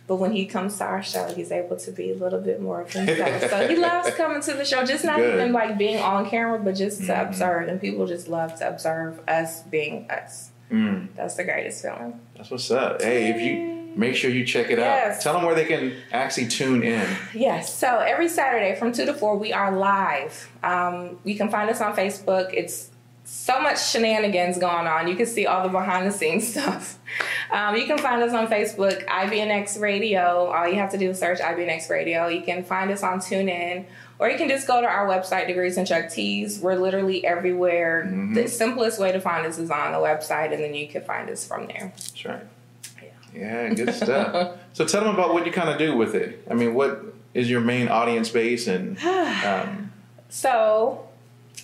but 0.07 0.17
when 0.17 0.31
he 0.33 0.45
comes 0.45 0.77
to 0.77 0.83
our 0.83 1.01
show 1.01 1.33
he's 1.33 1.51
able 1.51 1.75
to 1.77 1.91
be 1.91 2.11
a 2.11 2.15
little 2.15 2.41
bit 2.41 2.61
more 2.61 2.81
of 2.81 2.91
himself 2.91 3.49
so 3.49 3.67
he 3.67 3.75
loves 3.89 4.11
coming 4.15 4.41
to 4.41 4.53
the 4.53 4.65
show 4.65 4.83
just 4.85 5.05
not 5.05 5.17
Good. 5.17 5.35
even 5.35 5.53
like 5.53 5.77
being 5.77 5.97
on 5.99 6.29
camera 6.29 6.59
but 6.59 6.75
just 6.75 6.99
to 7.05 7.13
Mhm. 7.13 7.27
observe 7.29 7.67
and 7.69 7.79
people 7.81 8.05
just 8.05 8.27
love 8.27 8.55
to 8.59 8.67
observe 8.67 9.19
us 9.27 9.61
being 9.63 10.09
us 10.11 10.49
Mm. 10.71 11.09
that's 11.15 11.35
the 11.35 11.43
greatest 11.43 11.83
feeling 11.83 12.19
That's 12.35 12.49
what's 12.49 12.71
up. 12.71 12.99
Hey, 12.99 13.29
if 13.29 13.39
you 13.39 13.74
Make 13.95 14.15
sure 14.15 14.29
you 14.29 14.45
check 14.45 14.69
it 14.69 14.77
Yes. 14.79 15.17
out. 15.17 15.21
Tell 15.23 15.33
them 15.33 15.43
where 15.43 15.55
they 15.55 15.65
can 15.65 15.95
actually 16.11 16.47
tune 16.47 16.83
in. 16.83 17.07
Yes. 17.33 17.73
So 17.73 17.99
every 17.99 18.27
Saturday 18.27 18.75
from 18.75 18.91
2 18.91 19.05
to 19.05 19.13
4, 19.13 19.37
we 19.37 19.53
are 19.53 19.71
live. 19.75 20.49
Um, 20.63 21.17
you 21.23 21.35
can 21.35 21.49
find 21.49 21.69
us 21.69 21.79
on 21.81 21.95
Facebook. 21.95 22.53
It's 22.53 22.89
so 23.23 23.59
much 23.59 23.83
shenanigans 23.89 24.57
going 24.59 24.85
on. 24.85 25.07
You 25.07 25.15
can 25.15 25.25
see 25.25 25.47
all 25.47 25.63
the 25.63 25.69
behind 25.69 26.05
the 26.05 26.11
scenes 26.11 26.47
stuff. 26.51 26.99
Um, 27.51 27.75
you 27.75 27.85
can 27.87 27.97
find 27.97 28.21
us 28.21 28.33
on 28.33 28.47
Facebook, 28.47 29.05
IBNX 29.05 29.79
Radio. 29.79 30.45
All 30.47 30.67
you 30.67 30.75
have 30.75 30.91
to 30.91 30.97
do 30.97 31.09
is 31.11 31.19
search 31.19 31.39
IBNX 31.39 31.89
Radio. 31.89 32.27
You 32.27 32.41
can 32.41 32.63
find 32.63 32.91
us 32.91 33.01
on 33.01 33.19
TuneIn, 33.19 33.85
or 34.19 34.29
you 34.29 34.37
can 34.37 34.47
just 34.49 34.67
go 34.67 34.81
to 34.81 34.87
our 34.87 35.07
website, 35.07 35.47
Degrees 35.47 35.77
and 35.77 35.87
Chuck 35.87 36.09
T's. 36.09 36.59
We're 36.59 36.75
literally 36.75 37.25
everywhere. 37.25 38.07
The 38.33 38.47
simplest 38.47 38.99
way 38.99 39.11
to 39.11 39.19
find 39.21 39.45
us 39.45 39.57
is 39.57 39.71
on 39.71 39.91
the 39.91 39.97
website, 39.99 40.53
and 40.53 40.61
then 40.61 40.73
you 40.75 40.87
can 40.87 41.01
find 41.03 41.29
us 41.29 41.47
from 41.47 41.65
there. 41.67 41.93
That's 41.95 42.25
right. 42.25 42.43
Yeah, 43.35 43.73
good 43.73 43.93
stuff. 43.93 44.57
so 44.73 44.85
tell 44.85 45.03
them 45.03 45.13
about 45.13 45.33
what 45.33 45.45
you 45.45 45.51
kind 45.51 45.69
of 45.69 45.77
do 45.77 45.95
with 45.95 46.15
it. 46.15 46.45
I 46.49 46.53
mean, 46.53 46.73
what 46.73 47.03
is 47.33 47.49
your 47.49 47.61
main 47.61 47.87
audience 47.89 48.29
base 48.29 48.67
and 48.67 48.97
um, 49.03 49.91
So 50.29 51.07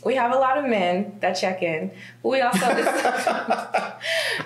we 0.04 0.16
have 0.16 0.34
a 0.34 0.38
lot 0.38 0.58
of 0.58 0.66
men 0.66 1.18
that 1.22 1.34
check 1.34 1.62
in, 1.64 1.92
but 2.24 2.30
we 2.30 2.42
also 2.42 2.66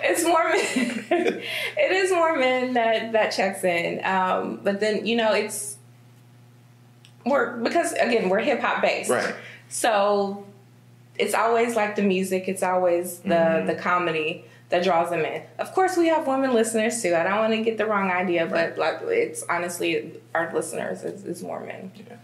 it's, 0.02 0.24
more 0.24 0.48
men. 0.48 0.62
it 1.76 1.92
is 1.92 2.10
more 2.12 2.36
men 2.36 2.74
that 2.74 3.12
that 3.12 3.30
checks 3.30 3.64
in. 3.64 4.04
Um, 4.04 4.60
but 4.62 4.80
then 4.80 5.06
you 5.06 5.16
know 5.16 5.32
it's 5.32 5.76
we're 7.24 7.56
because 7.58 7.92
again 7.94 8.28
we're 8.28 8.40
hip 8.40 8.60
hop 8.60 8.82
based, 8.82 9.10
right? 9.10 9.34
So 9.68 10.44
it's 11.18 11.34
always 11.34 11.74
like 11.74 11.96
the 11.96 12.02
music. 12.02 12.48
It's 12.48 12.62
always 12.62 13.18
the 13.20 13.34
Mhm. 13.34 13.66
the 13.66 13.74
comedy 13.74 14.44
that 14.68 14.82
draws 14.82 15.10
them 15.10 15.24
in. 15.24 15.42
Of 15.58 15.72
course, 15.72 15.96
we 15.96 16.08
have 16.08 16.26
women 16.26 16.52
listeners 16.52 17.00
too. 17.00 17.14
I 17.14 17.22
don't 17.22 17.36
want 17.38 17.52
to 17.52 17.62
get 17.62 17.78
the 17.78 17.86
wrong 17.86 18.10
idea, 18.10 18.46
but 18.46 18.78
like 18.78 18.98
it's 19.02 19.42
honestly 19.48 20.20
our 20.34 20.52
listeners 20.52 21.04
is, 21.04 21.24
is 21.24 21.42
more 21.42 21.60
men. 21.60 21.92
Yeah. 21.94 22.16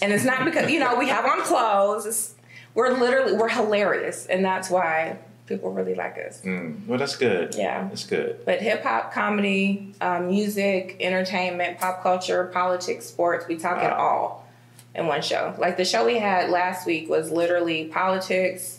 And 0.00 0.12
it's 0.12 0.24
not 0.24 0.44
because 0.44 0.70
you 0.70 0.80
know 0.80 0.96
we 0.96 1.08
have 1.08 1.24
on 1.24 1.42
clothes. 1.42 2.06
It's, 2.06 2.34
we're 2.74 2.96
literally 2.96 3.34
we're 3.34 3.48
hilarious, 3.48 4.26
and 4.26 4.44
that's 4.44 4.70
why 4.70 5.18
people 5.46 5.72
really 5.72 5.94
like 5.94 6.16
us. 6.18 6.42
Mm, 6.42 6.86
well, 6.86 6.98
that's 6.98 7.16
good. 7.16 7.54
Yeah. 7.54 7.88
that's 7.88 8.04
good. 8.06 8.44
But 8.44 8.60
hip 8.60 8.82
hop, 8.82 9.12
comedy, 9.12 9.94
um, 10.00 10.28
music, 10.28 10.96
entertainment, 11.00 11.78
pop 11.78 12.02
culture, 12.02 12.44
politics, 12.44 13.06
sports, 13.06 13.46
we 13.48 13.56
talk 13.56 13.82
it 13.82 13.92
all 13.92 14.46
in 14.94 15.06
one 15.06 15.22
show. 15.22 15.54
Like 15.58 15.76
the 15.76 15.84
show 15.84 16.04
we 16.04 16.18
had 16.18 16.50
last 16.50 16.86
week 16.86 17.08
was 17.08 17.30
literally 17.30 17.86
politics, 17.86 18.77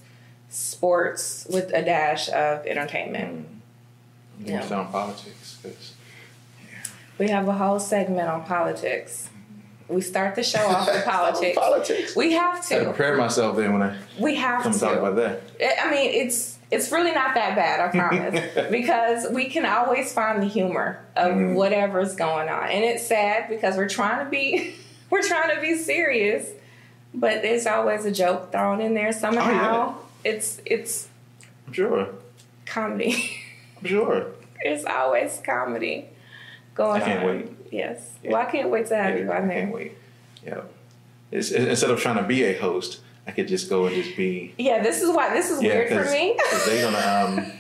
sports 0.50 1.46
with 1.50 1.72
a 1.74 1.82
dash 1.84 2.30
of 2.30 2.66
entertainment. 2.66 3.48
You 4.40 4.54
Yeah. 4.54 4.62
sound 4.62 4.92
politics 4.92 5.58
'cause- 5.62 5.94
We 7.18 7.28
have 7.30 7.48
a 7.48 7.54
whole 7.54 7.80
segment 7.80 8.30
on 8.30 8.44
politics. 8.46 9.30
We 9.88 10.02
start 10.02 10.36
the 10.36 10.44
show 10.44 10.66
off 10.66 10.88
with 10.88 11.04
politics. 11.18 11.58
politics. 11.58 12.16
We 12.16 12.34
have 12.34 12.58
I 12.58 12.62
to. 12.80 12.84
prepare 12.86 13.16
myself 13.18 13.58
then 13.58 13.74
when 13.74 13.82
I 13.84 13.96
We 14.20 14.36
have 14.36 14.64
come 14.64 14.72
to. 14.74 14.80
talk 14.80 14.98
about 14.98 15.16
that. 15.18 15.42
I 15.84 15.90
mean, 15.92 16.12
it's 16.12 16.58
it's 16.72 16.92
really 16.92 17.12
not 17.12 17.34
that 17.34 17.56
bad, 17.56 17.80
I 17.80 17.88
promise, 17.88 18.40
because 18.70 19.26
we 19.32 19.50
can 19.50 19.66
always 19.66 20.14
find 20.14 20.40
the 20.44 20.46
humor 20.46 21.00
of 21.16 21.32
Mhm. 21.32 21.56
whatever's 21.56 22.16
going 22.16 22.48
on, 22.48 22.70
and 22.70 22.86
it's 22.86 23.08
sad 23.08 23.50
because 23.50 23.76
we're 23.76 23.90
trying 23.90 24.24
to 24.24 24.30
be 24.30 24.76
we're 25.10 25.24
trying 25.24 25.54
to 25.56 25.60
be 25.62 25.76
serious, 25.76 26.48
but 27.14 27.42
there's 27.42 27.66
always 27.66 28.06
a 28.06 28.12
joke 28.12 28.52
thrown 28.52 28.80
in 28.82 28.94
there 28.94 29.12
somehow. 29.12 29.96
It's 30.24 30.62
it's 30.66 31.08
I'm 31.68 31.74
sure. 31.74 32.10
comedy. 32.66 33.38
I'm 33.82 33.88
sure. 33.88 34.28
it's 34.62 34.86
always 34.86 35.42
comedy 35.46 36.08
going 36.76 37.02
I 37.02 37.06
can't 37.06 37.20
on. 37.24 37.26
wait. 37.28 37.50
Yes. 37.72 38.12
Yeah. 38.24 38.32
Well, 38.32 38.42
I 38.42 38.46
can't 38.52 38.70
wait 38.70 38.88
to 38.88 38.96
have 38.96 39.18
you 39.18 39.32
I 39.32 39.40
can't 39.40 39.74
wait. 39.74 39.94
Yeah. 40.46 40.62
It's, 41.32 41.52
instead 41.52 41.92
of 41.92 42.00
trying 42.02 42.18
to 42.18 42.24
be 42.24 42.44
a 42.44 42.58
host, 42.58 43.02
I 43.28 43.32
could 43.32 43.48
just 43.48 43.70
go 43.70 43.86
and 43.86 43.96
just 43.96 44.18
be. 44.18 44.56
Yeah, 44.58 44.82
this 44.82 45.02
is 45.02 45.16
why 45.16 45.32
this 45.34 45.52
is 45.52 45.62
Yeah, 45.62 45.76
weird 45.76 45.90
for 45.90 46.12
me. 46.12 46.36
they're 46.66 46.92
gonna. 46.92 47.44
Um, 47.44 47.52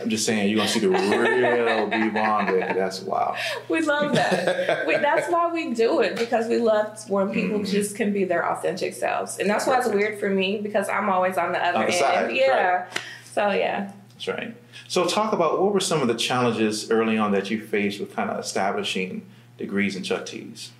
I'm 0.00 0.08
just 0.08 0.24
saying, 0.26 0.48
you're 0.48 0.56
gonna 0.58 0.68
see 0.68 0.80
the 0.80 0.88
real 0.88 1.86
B 1.88 2.08
Vaughn. 2.10 2.46
That's 2.46 3.00
wow. 3.00 3.36
We 3.68 3.80
love 3.82 4.14
that. 4.14 4.86
we, 4.86 4.96
that's 4.96 5.30
why 5.30 5.50
we 5.52 5.72
do 5.74 6.00
it 6.00 6.16
because 6.16 6.48
we 6.48 6.58
love 6.58 7.08
when 7.08 7.30
people 7.30 7.60
Mhm. 7.60 7.70
just 7.70 7.96
can 7.96 8.12
be 8.12 8.24
their 8.24 8.48
authentic 8.50 8.94
selves, 8.94 9.38
and 9.38 9.48
that's 9.48 9.66
why 9.66 9.78
it's 9.78 9.88
weird 9.88 10.18
for 10.18 10.28
me 10.30 10.58
because 10.58 10.88
I'm 10.88 11.08
always 11.08 11.36
on 11.38 11.52
the 11.52 11.58
other 11.64 11.78
On 11.78 11.86
the 11.86 11.92
end. 11.92 11.94
side, 11.94 12.36
yeah. 12.36 12.86
So 13.24 13.50
yeah. 13.50 13.92
That's 14.14 14.28
right. 14.28 14.54
So, 14.86 15.06
talk 15.06 15.32
about 15.32 15.60
what 15.62 15.72
were 15.72 15.80
some 15.80 16.02
of 16.02 16.08
the 16.08 16.14
challenges 16.14 16.90
early 16.90 17.16
on 17.16 17.32
that 17.32 17.50
you 17.50 17.64
faced 17.64 18.00
with 18.00 18.14
kind 18.14 18.28
of 18.28 18.38
establishing 18.38 19.24
degrees 19.56 19.96
in 19.96 20.02
Chuck 20.02 20.26
T's? 20.26 20.72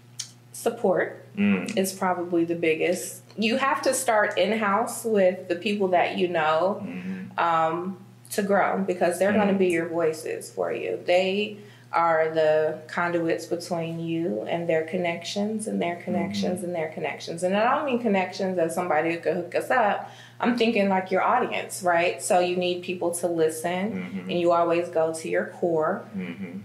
Support 0.52 1.16
Mm. 1.38 1.74
is 1.78 1.92
probably 1.92 2.44
the 2.44 2.56
biggest. 2.56 3.22
You 3.38 3.56
have 3.56 3.80
to 3.82 3.94
start 3.94 4.36
in 4.36 4.58
house 4.58 5.04
with 5.04 5.48
the 5.48 5.54
people 5.56 5.88
that 5.88 6.18
you 6.18 6.26
know 6.28 6.82
Mhm. 6.84 7.38
um, 7.40 7.98
to 8.30 8.42
grow 8.42 8.78
because 8.86 9.18
they're 9.18 9.32
going 9.32 9.48
to 9.48 9.54
be 9.54 9.68
your 9.68 9.88
voices 9.88 10.50
for 10.50 10.72
you. 10.72 11.00
They 11.04 11.56
are 11.92 12.30
the 12.32 12.78
conduits 12.86 13.46
between 13.46 13.98
you 13.98 14.42
and 14.48 14.68
their 14.68 14.84
connections 14.84 15.66
and 15.66 15.82
their 15.82 15.96
connections 15.96 16.62
and 16.62 16.72
their 16.72 16.88
connections. 16.90 17.42
And 17.42 17.56
I 17.56 17.74
don't 17.74 17.84
mean 17.86 18.00
connections 18.00 18.58
as 18.58 18.72
somebody 18.74 19.12
who 19.14 19.18
could 19.18 19.34
hook 19.36 19.54
us 19.56 19.70
up. 19.70 20.08
I'm 20.38 20.56
thinking 20.56 20.88
like 20.88 21.10
your 21.10 21.22
audience, 21.22 21.82
right? 21.82 22.22
So 22.22 22.38
you 22.38 22.56
need 22.56 22.82
people 22.84 23.10
to 23.16 23.26
listen 23.26 23.92
Mhm. 24.14 24.30
and 24.30 24.40
you 24.40 24.52
always 24.52 24.88
go 24.88 25.12
to 25.12 25.28
your 25.28 25.46
core. 25.46 26.02
Mhm. 26.16 26.60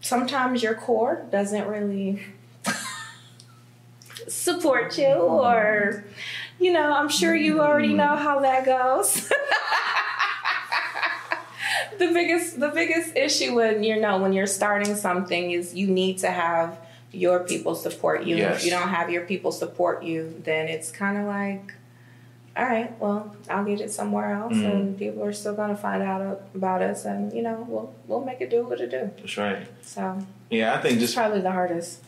Sometimes 0.00 0.62
your 0.64 0.74
core 0.74 1.22
doesn't 1.30 1.66
really 1.68 2.22
support 4.28 4.98
you 4.98 5.06
or 5.14 6.04
you 6.58 6.72
know, 6.72 6.92
I'm 6.94 7.08
sure 7.10 7.34
you 7.34 7.60
already 7.60 7.92
know 7.92 8.16
how 8.16 8.40
that 8.40 8.64
goes. 8.64 9.30
the 11.98 12.12
biggest 12.12 12.60
the 12.60 12.68
biggest 12.68 13.16
issue 13.16 13.54
when 13.54 13.82
you 13.84 14.00
know 14.00 14.18
when 14.18 14.32
you're 14.32 14.46
starting 14.46 14.94
something 14.96 15.50
is 15.50 15.74
you 15.74 15.86
need 15.86 16.18
to 16.18 16.30
have 16.30 16.78
your 17.12 17.40
people 17.40 17.74
support 17.74 18.24
you. 18.24 18.36
Yes. 18.36 18.58
If 18.58 18.64
you 18.64 18.70
don't 18.70 18.88
have 18.88 19.10
your 19.10 19.24
people 19.24 19.52
support 19.52 20.02
you, 20.02 20.40
then 20.44 20.68
it's 20.68 20.90
kind 20.90 21.16
of 21.18 21.24
like 21.26 21.72
all 22.58 22.64
right, 22.64 22.98
well, 22.98 23.36
I'll 23.50 23.66
get 23.66 23.82
it 23.82 23.92
somewhere 23.92 24.32
else, 24.32 24.54
Mhm. 24.54 24.70
and 24.72 24.98
people 24.98 25.22
are 25.22 25.32
still 25.34 25.52
gonna 25.54 25.76
find 25.76 26.02
out 26.02 26.40
about 26.54 26.80
us, 26.80 27.04
and 27.04 27.30
you 27.32 27.42
know, 27.42 27.66
we'll 27.68 27.92
we'll 28.06 28.24
make 28.24 28.40
it 28.40 28.48
do 28.50 28.64
what 28.64 28.80
it 28.80 28.90
do. 28.90 29.10
That's 29.18 29.36
right. 29.36 29.66
So 29.82 30.18
Yeah, 30.48 30.74
I 30.74 30.78
think 30.80 30.98
just 30.98 31.14
probably 31.14 31.42
the 31.42 31.52
hardest. 31.52 32.02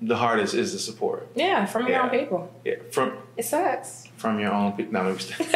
the 0.00 0.16
hardest 0.16 0.54
is 0.54 0.72
the 0.72 0.78
support. 0.78 1.26
Yeah, 1.34 1.64
from 1.66 1.82
your 1.88 1.96
Yeah. 1.96 2.02
own 2.04 2.10
people. 2.10 2.50
Yeah, 2.64 2.74
from 2.92 3.12
It 3.36 3.44
sucks. 3.44 4.06
from 4.16 4.38
your 4.38 4.52
own 4.52 4.72
people. 4.72 4.92
No, 4.92 5.02
let 5.02 5.14
me 5.14 5.18
stop. 5.18 5.46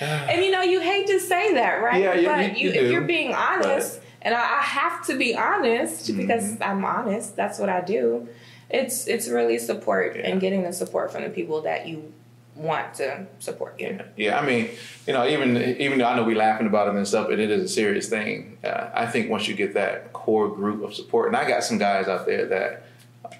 And 0.00 0.44
you 0.44 0.50
know, 0.50 0.62
you 0.62 0.80
hate 0.80 1.06
to 1.08 1.20
say 1.20 1.54
that, 1.54 1.82
right? 1.82 2.02
Yeah, 2.02 2.14
you- 2.14 2.26
but 2.26 2.58
you- 2.58 2.68
you, 2.68 2.74
you 2.74 2.80
if 2.86 2.92
you're 2.92 3.00
being 3.02 3.34
honest, 3.34 4.00
and 4.22 4.34
I, 4.34 4.40
I 4.40 4.62
have 4.62 5.06
to 5.06 5.16
be 5.16 5.34
honest 5.34 6.08
Mm-hmm. 6.10 6.20
because 6.20 6.60
I'm 6.60 6.84
honest. 6.84 7.36
That's 7.36 7.58
what 7.58 7.68
I 7.68 7.80
do. 7.80 8.28
It's 8.68 9.06
it's 9.08 9.28
really 9.28 9.58
support 9.58 10.16
Yeah. 10.16 10.28
and 10.28 10.40
getting 10.40 10.62
the 10.62 10.72
support 10.72 11.10
from 11.12 11.22
the 11.24 11.30
people 11.30 11.62
that 11.62 11.88
you 11.88 12.12
want 12.54 12.94
to 12.94 13.26
support 13.38 13.80
you. 13.80 13.88
Yeah, 13.88 14.02
yeah. 14.16 14.38
I 14.40 14.46
mean, 14.46 14.68
you 15.06 15.12
know, 15.12 15.26
even 15.26 15.56
even 15.56 15.98
though 15.98 16.06
I 16.06 16.16
know 16.16 16.22
we 16.24 16.34
laughing 16.34 16.66
about 16.66 16.88
it 16.88 16.94
and 16.94 17.06
stuff, 17.08 17.28
but 17.28 17.40
it 17.40 17.50
is 17.50 17.62
a 17.64 17.68
serious 17.68 18.08
thing. 18.08 18.58
Uh, 18.62 18.90
I 18.94 19.06
think 19.06 19.28
once 19.30 19.48
you 19.48 19.54
get 19.54 19.74
that 19.74 20.12
core 20.12 20.48
group 20.48 20.82
of 20.84 20.94
support, 20.94 21.28
and 21.28 21.36
I 21.36 21.48
got 21.48 21.64
some 21.64 21.78
guys 21.78 22.06
out 22.08 22.26
there 22.26 22.46
that 22.46 22.82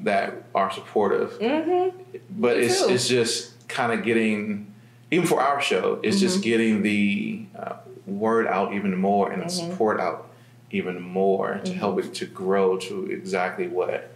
that 0.00 0.32
are 0.54 0.70
supportive, 0.72 1.30
Mm-hmm. 1.38 1.96
but 2.40 2.56
Me 2.56 2.64
it's 2.64 2.84
too. 2.84 2.92
it's 2.92 3.06
just 3.08 3.68
kind 3.68 3.92
of 3.92 4.02
getting 4.04 4.69
even 5.10 5.26
for 5.26 5.40
our 5.40 5.60
show, 5.60 6.00
it's 6.02 6.16
Mm-hmm. 6.16 6.26
just 6.26 6.42
getting 6.42 6.82
the 6.82 7.44
uh, 7.58 7.74
word 8.06 8.46
out 8.46 8.72
even 8.74 8.96
more 8.96 9.30
and 9.30 9.42
the 9.42 9.46
Mm-hmm. 9.46 9.70
support 9.72 10.00
out 10.00 10.28
even 10.70 11.00
more 11.02 11.60
to 11.64 11.72
help 11.74 11.98
it 11.98 12.14
to 12.14 12.26
grow 12.26 12.76
to 12.78 13.06
exactly 13.10 13.66
what 13.66 14.12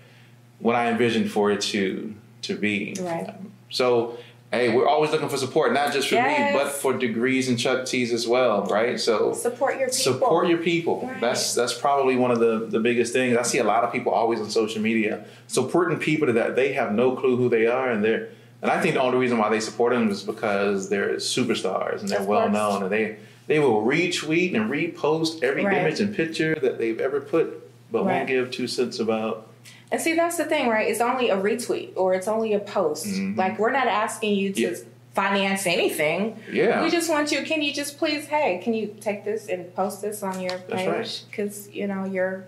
what 0.61 0.76
I 0.76 0.88
envisioned 0.90 1.30
for 1.30 1.50
it 1.50 1.61
to 1.62 2.14
to 2.42 2.57
be. 2.57 2.94
Right. 3.00 3.35
So, 3.70 4.18
hey, 4.52 4.72
we're 4.72 4.87
always 4.87 5.11
looking 5.11 5.28
for 5.28 5.37
support, 5.37 5.72
not 5.72 5.92
just 5.92 6.09
for 6.09 6.14
Yes. 6.14 6.52
me, 6.54 6.59
but 6.59 6.70
for 6.70 6.96
degrees 6.96 7.48
and 7.48 7.59
Chuck 7.59 7.87
T's 7.87 8.12
as 8.12 8.28
well, 8.28 8.64
right? 8.66 9.00
So, 9.00 9.33
Support 9.33 9.72
your 9.80 9.88
people. 9.88 9.92
support 9.98 10.48
your 10.48 10.59
people. 10.59 11.00
Right. 11.09 11.20
That's 11.20 11.54
that's 11.57 11.74
probably 11.76 12.14
one 12.16 12.30
of 12.30 12.38
the 12.38 12.66
the 12.70 12.78
biggest 12.78 13.12
things. 13.12 13.37
I 13.37 13.42
see 13.42 13.59
a 13.59 13.64
lot 13.64 13.83
of 13.83 13.90
people 13.92 14.12
always 14.12 14.38
on 14.40 14.48
social 14.48 14.80
media 14.80 15.24
supporting 15.48 15.98
people 15.98 16.33
that 16.33 16.54
they 16.54 16.72
have 16.74 16.92
no 16.92 17.16
clue 17.16 17.37
who 17.37 17.48
they 17.48 17.66
are, 17.66 17.90
and 17.90 18.04
they're 18.04 18.28
and 18.64 18.72
I 18.72 18.81
think 18.81 18.94
the 18.94 19.00
only 19.03 19.18
reason 19.18 19.38
why 19.38 19.50
they 19.50 19.61
support 19.61 19.92
them 19.92 20.09
is 20.11 20.22
because 20.22 20.88
they're 20.88 21.16
superstars 21.16 22.00
and 22.00 22.09
they're 22.09 22.20
Of 22.20 22.27
well 22.27 22.40
course. 22.48 22.53
known, 22.53 22.83
and 22.85 22.90
they 22.90 23.16
they 23.46 23.59
will 23.59 23.83
retweet 23.85 24.57
and 24.57 24.70
repost 24.70 25.42
every 25.42 25.64
Right. 25.66 25.77
image 25.77 26.00
and 26.00 26.16
picture 26.16 26.55
that 26.62 26.79
they've 26.79 26.98
ever 26.98 27.20
put, 27.20 27.70
but 27.92 28.05
Right. 28.07 28.16
won't 28.16 28.27
give 28.29 28.50
two 28.50 28.66
cents 28.66 28.98
about. 28.98 29.48
And 29.92 30.00
see, 30.00 30.14
that's 30.14 30.38
the 30.38 30.46
thing, 30.46 30.68
right? 30.68 30.88
It's 30.88 31.03
only 31.03 31.29
a 31.29 31.37
retweet 31.37 31.90
or 31.94 32.14
it's 32.14 32.27
only 32.27 32.55
a 32.55 32.59
post. 32.59 33.07
Mhm. 33.07 33.37
Like 33.37 33.59
we're 33.59 33.70
not 33.70 33.87
asking 33.87 34.35
you 34.37 34.50
to 34.55 34.61
Yeah. 34.62 34.74
finance 35.14 35.66
anything. 35.66 36.37
Yeah. 36.50 36.83
We 36.83 36.88
just 36.90 37.11
want 37.11 37.31
you. 37.33 37.42
Can 37.42 37.61
you 37.61 37.70
just 37.74 37.98
please, 37.98 38.24
hey, 38.29 38.61
can 38.64 38.72
you 38.72 38.96
take 38.98 39.24
this 39.27 39.46
and 39.48 39.72
post 39.77 40.00
this 40.00 40.22
on 40.22 40.40
your 40.40 40.59
page? 40.70 40.87
right. 40.88 41.22
Because 41.31 41.68
you 41.70 41.87
know 41.87 42.07
your 42.07 42.46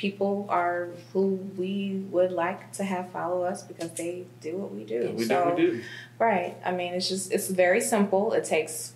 people 0.00 0.46
are 0.48 0.88
who 1.12 1.34
we 1.58 2.02
would 2.10 2.32
like 2.32 2.72
to 2.72 2.82
have 2.82 3.10
follow 3.10 3.42
us 3.42 3.62
because 3.62 3.90
they 3.92 4.24
do 4.40 4.56
what 4.56 4.72
we 4.72 4.82
do. 4.82 5.12
we 5.14 5.24
so, 5.24 5.54
do. 5.54 5.62
We 5.62 5.70
do. 5.72 5.82
Right. 6.18 6.56
I 6.64 6.72
mean, 6.72 6.94
it's 6.94 7.08
just 7.10 7.30
it's 7.30 7.48
very 7.48 7.82
simple. 7.82 8.32
It 8.32 8.44
takes 8.44 8.94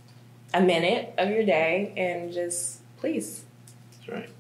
a 0.55 0.63
minute 0.63 1.13
of 1.19 1.29
your 1.29 1.45
day, 1.45 1.93
and 1.97 2.33
just 2.33 2.81
please, 2.97 3.45
That's 3.93 4.09
right. 4.09 4.31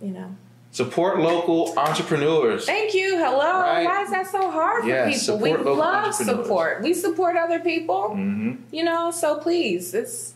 you 0.00 0.12
know. 0.12 0.36
Support 0.70 1.18
local 1.18 1.76
entrepreneurs. 1.76 2.66
Thank 2.66 2.94
you. 2.94 3.16
Hello. 3.16 3.62
Right. 3.62 3.84
Why 3.84 4.02
is 4.02 4.10
that 4.10 4.28
so 4.28 4.48
hard 4.50 4.82
for 4.82 4.88
Yes, 4.88 5.26
people? 5.26 5.40
We 5.40 5.56
love 5.56 6.14
support. 6.14 6.82
We 6.82 6.94
support 6.94 7.36
other 7.36 7.58
people. 7.58 8.10
Mm-hmm. 8.10 8.62
You 8.70 8.84
know, 8.84 9.10
so 9.10 9.38
please, 9.38 9.92
it's 9.92 10.34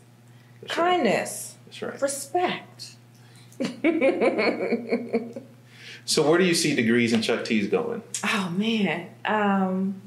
That's 0.63 0.77
right. 0.77 0.87
kindness, 1.03 1.55
That's 1.67 1.83
right. 1.83 2.03
respect. 2.03 2.97
So 6.11 6.29
where 6.29 6.40
do 6.40 6.44
you 6.44 6.55
see 6.55 6.75
degrees 6.75 7.12
and 7.12 7.23
Chuck 7.23 7.44
T's 7.44 7.68
going? 7.68 8.03
Oh 8.25 8.53
man, 8.57 9.11
um, 9.25 10.03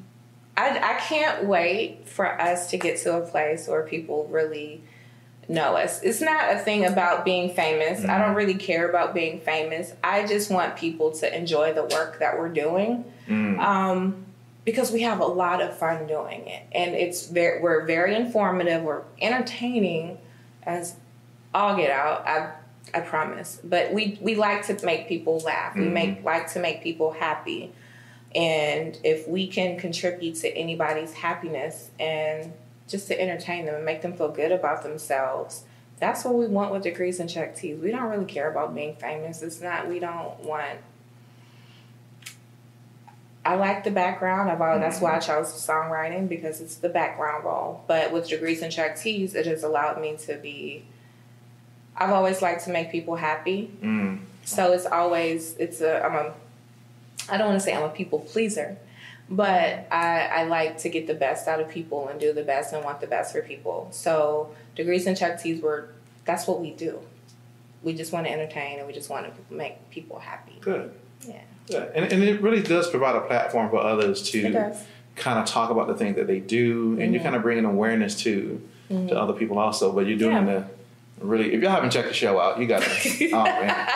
I 0.57 0.77
I 0.77 0.99
can't 0.99 1.45
wait 1.45 2.09
for 2.09 2.41
us 2.41 2.69
to 2.71 2.77
get 2.77 2.97
to 3.03 3.15
a 3.15 3.21
place 3.21 3.69
where 3.69 3.83
people 3.83 4.27
really 4.27 4.83
know 5.47 5.77
us. 5.77 6.03
It's 6.03 6.19
not 6.19 6.53
a 6.53 6.59
thing 6.59 6.83
about 6.83 7.23
being 7.23 7.53
famous. 7.53 8.03
I 8.03 8.17
don't 8.17 8.35
really 8.35 8.55
care 8.55 8.89
about 8.89 9.13
being 9.13 9.39
famous. 9.39 9.93
I 10.03 10.27
just 10.27 10.51
want 10.51 10.75
people 10.75 11.11
to 11.11 11.37
enjoy 11.37 11.71
the 11.71 11.85
work 11.85 12.19
that 12.19 12.37
we're 12.37 12.49
doing. 12.49 13.05
Mm. 13.29 13.59
Um, 13.59 14.25
because 14.65 14.91
we 14.91 15.03
have 15.03 15.21
a 15.21 15.25
lot 15.25 15.61
of 15.61 15.77
fun 15.77 16.05
doing 16.05 16.45
it, 16.47 16.63
and 16.73 16.95
it's 16.95 17.27
very 17.27 17.61
we're 17.61 17.85
very 17.85 18.13
informative. 18.13 18.83
We're 18.83 19.03
entertaining 19.21 20.17
as 20.63 20.97
all 21.53 21.77
get 21.77 21.91
out. 21.91 22.27
I 22.27 22.55
I 22.93 22.99
promise. 23.01 23.59
But 23.63 23.93
we 23.93 24.17
we 24.21 24.35
like 24.35 24.65
to 24.67 24.85
make 24.85 25.07
people 25.07 25.39
laugh. 25.39 25.75
We 25.75 25.83
mm-hmm. 25.83 25.93
make 25.93 26.23
like 26.23 26.51
to 26.53 26.59
make 26.59 26.81
people 26.81 27.11
happy, 27.11 27.71
and 28.35 28.97
if 29.03 29.27
we 29.27 29.47
can 29.47 29.77
contribute 29.77 30.35
to 30.37 30.49
anybody's 30.55 31.13
happiness 31.13 31.89
and 31.99 32.53
just 32.87 33.07
to 33.07 33.19
entertain 33.19 33.65
them 33.65 33.75
and 33.75 33.85
make 33.85 34.01
them 34.01 34.13
feel 34.13 34.29
good 34.29 34.51
about 34.51 34.83
themselves. 34.83 35.63
That's 35.99 36.25
what 36.25 36.33
we 36.33 36.47
want 36.47 36.73
with 36.73 36.83
degrees 36.83 37.19
and 37.19 37.29
Chuck 37.29 37.55
T's. 37.55 37.79
We 37.79 37.91
don't 37.91 38.09
really 38.09 38.25
care 38.25 38.51
about 38.51 38.75
being 38.75 38.95
famous. 38.95 39.41
It's 39.41 39.61
not. 39.61 39.87
We 39.87 39.99
don't 39.99 40.37
want 40.41 40.79
I 43.45 43.55
like 43.55 43.83
the 43.83 43.91
background. 43.91 44.49
I've 44.49 44.61
always, 44.61 44.79
that's 44.79 45.01
why 45.01 45.15
I 45.15 45.17
mm-hmm. 45.17 45.41
chose 45.41 45.47
songwriting 45.53 46.29
because 46.29 46.61
it's 46.61 46.75
the 46.75 46.89
background 46.89 47.43
role. 47.43 47.83
But 47.87 48.11
with 48.13 48.29
degrees 48.29 48.61
and 48.61 48.71
Chuck 48.71 48.95
T's, 48.95 49.35
it 49.35 49.45
has 49.45 49.63
allowed 49.63 49.99
me 49.99 50.17
to 50.25 50.35
be. 50.35 50.85
I've 51.95 52.11
always 52.11 52.41
liked 52.41 52.65
to 52.65 52.71
make 52.71 52.91
people 52.91 53.15
happy, 53.15 53.71
Mm. 53.81 54.19
so 54.45 54.71
it's 54.73 54.85
always 54.85 55.55
it's 55.57 55.81
a 55.81 56.03
I'm 56.03 56.15
a. 56.15 56.33
I 57.29 57.37
don't 57.37 57.47
want 57.47 57.59
to 57.59 57.63
say 57.65 57.73
I'm 57.73 57.83
a 57.83 57.89
people 57.89 58.19
pleaser, 58.19 58.77
but 59.29 59.87
I 59.91 60.27
I 60.33 60.43
like 60.43 60.77
to 60.79 60.89
get 60.89 61.07
the 61.07 61.13
best 61.13 61.47
out 61.47 61.59
of 61.59 61.69
people 61.69 62.07
and 62.09 62.19
do 62.19 62.33
the 62.33 62.43
best 62.43 62.73
and 62.73 62.83
want 62.83 62.99
the 63.01 63.07
best 63.07 63.31
for 63.33 63.41
people. 63.41 63.87
So 63.91 64.49
degrees 64.75 65.05
and 65.07 65.15
Chuck 65.17 65.39
T's 65.41 65.61
were 65.61 65.89
that's 66.25 66.47
what 66.47 66.59
we 66.61 66.71
do. 66.71 66.99
We 67.83 67.93
just 67.93 68.11
want 68.13 68.25
to 68.27 68.31
entertain 68.31 68.79
and 68.79 68.87
we 68.87 68.93
just 68.93 69.09
want 69.09 69.25
to 69.27 69.53
make 69.53 69.89
people 69.89 70.17
happy. 70.19 70.53
Good. 70.61 70.93
Yeah, 71.27 71.41
Good. 71.67 71.91
And, 71.93 72.11
and 72.11 72.23
it 72.23 72.41
really 72.41 72.61
does 72.61 72.89
provide 72.89 73.15
a 73.15 73.21
platform 73.21 73.69
for 73.69 73.77
others 73.79 74.21
to 74.31 74.73
kind 75.15 75.37
of 75.39 75.45
talk 75.45 75.69
about 75.69 75.87
the 75.87 75.93
things 75.93 76.15
that 76.15 76.27
they 76.27 76.39
do, 76.39 76.97
and 76.99 77.13
you're 77.13 77.19
Mhm. 77.21 77.23
kind 77.23 77.35
of 77.35 77.41
bringing 77.43 77.65
awareness 77.65 78.15
to 78.23 78.59
to 78.89 79.19
other 79.19 79.33
people 79.33 79.57
also. 79.57 79.91
But 79.91 80.05
you're 80.07 80.17
doing 80.17 80.33
Yeah. 80.45 80.45
the 80.45 80.65
really. 81.23 81.53
If 81.53 81.61
y'all 81.61 81.71
haven't 81.71 81.89
checked 81.91 82.07
the 82.09 82.13
show 82.13 82.39
out, 82.39 82.59
you 82.59 82.67
gotta. 82.67 82.85
oh 83.33 83.43
man, 83.43 83.87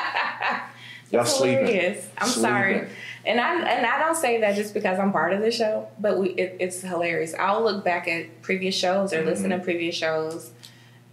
y'all 1.12 1.26
sleeping. 1.26 1.68
hilarious. 1.68 2.08
I'm 2.18 2.28
Sleeping. 2.28 2.42
sorry, 2.50 2.88
and 3.26 3.40
I 3.40 3.62
and 3.70 3.86
I 3.86 4.00
don't 4.00 4.16
say 4.16 4.40
that 4.42 4.56
just 4.56 4.74
because 4.74 4.98
I'm 5.00 5.12
part 5.12 5.34
of 5.34 5.42
the 5.42 5.52
show, 5.52 5.88
but 6.00 6.18
we 6.18 6.30
it, 6.30 6.56
it's 6.60 6.82
hilarious. 6.82 7.34
I'll 7.38 7.64
look 7.64 7.84
back 7.86 8.08
at 8.08 8.42
previous 8.42 8.76
shows 8.76 9.14
or 9.14 9.24
listen 9.24 9.50
Mm-hmm. 9.52 9.60
to 9.60 9.64
previous 9.64 9.96
shows, 9.96 10.52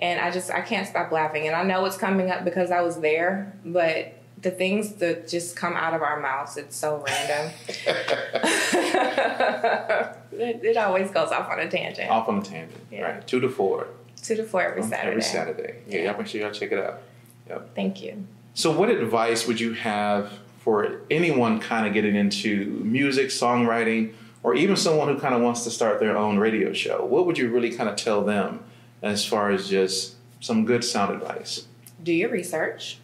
and 0.01 0.21
I 0.21 0.31
just 0.31 0.51
I 0.51 0.61
can't 0.63 0.87
stop 0.87 1.11
laughing. 1.13 1.47
And 1.47 1.55
I 1.57 1.63
know 1.65 1.85
it's 1.85 1.97
coming 1.97 2.31
up 2.31 2.45
because 2.45 2.71
I 2.71 2.81
was 2.83 3.01
there, 3.01 3.53
but 3.65 4.15
the 4.43 4.51
things 4.51 4.95
that 4.97 5.27
just 5.27 5.57
come 5.57 5.73
out 5.75 5.95
of 5.95 6.03
our 6.03 6.21
mouths, 6.21 6.57
it's 6.59 6.77
so 6.77 7.03
random. 7.07 7.51
it, 10.33 10.63
it 10.65 10.77
always 10.77 11.11
goes 11.11 11.31
off 11.31 11.49
on 11.51 11.61
a 11.61 11.69
tangent. 11.71 12.11
Off 12.11 12.29
on 12.29 12.39
a 12.39 12.43
tangent. 12.43 12.81
Yeah. 12.91 13.03
Right. 13.13 13.27
Two 13.27 13.41
to 13.41 13.49
four. 13.49 13.87
Two 14.25 14.35
to 14.37 14.45
four 14.45 14.63
every 14.63 14.81
um, 14.81 14.85
on 14.85 14.91
Saturday. 14.91 15.09
Every 15.11 15.23
Saturday. 15.23 15.75
Yeah, 15.87 15.99
Yeah. 15.99 16.11
y'all 16.11 16.19
make 16.19 16.27
sure 16.27 16.41
y'all 16.41 16.51
check 16.51 16.73
it 16.73 16.79
out. 16.79 17.03
Yep. 17.49 17.75
Thank 17.77 18.03
you. 18.03 18.27
So, 18.55 18.77
what 18.77 18.89
advice 18.89 19.47
would 19.47 19.61
you 19.61 19.75
have 19.75 20.33
for 20.61 21.03
anyone 21.11 21.61
kind 21.61 21.87
of 21.87 21.93
getting 21.93 22.17
into 22.17 22.67
music, 22.83 23.29
songwriting, 23.29 24.15
or 24.43 24.55
even 24.55 24.77
someone 24.77 25.09
who 25.09 25.21
kind 25.21 25.35
of 25.35 25.43
wants 25.43 25.63
to 25.65 25.71
start 25.71 26.01
their 26.01 26.17
own 26.17 26.39
radio 26.39 26.73
show? 26.73 27.05
What 27.05 27.27
would 27.27 27.39
you 27.39 27.51
really 27.51 27.71
kind 27.71 27.89
of 27.89 27.97
tell 27.97 28.25
them 28.25 28.65
as 29.03 29.25
far 29.25 29.51
as 29.51 29.69
just 29.69 30.15
some 30.41 30.65
good 30.65 30.83
sound 30.83 31.15
advice? 31.15 31.67
do 32.03 32.13
your 32.13 32.29
research 32.29 32.99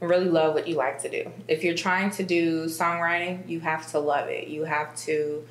really 0.00 0.28
love 0.28 0.54
what 0.54 0.68
you 0.68 0.76
like 0.76 1.02
to 1.02 1.08
do. 1.08 1.30
If 1.48 1.64
you're 1.64 1.74
trying 1.74 2.10
to 2.10 2.22
do 2.22 2.66
songwriting, 2.66 3.48
you 3.48 3.60
have 3.60 3.90
to 3.90 3.98
love 3.98 4.28
it. 4.28 4.48
You 4.48 4.64
have 4.64 4.94
to 4.98 5.44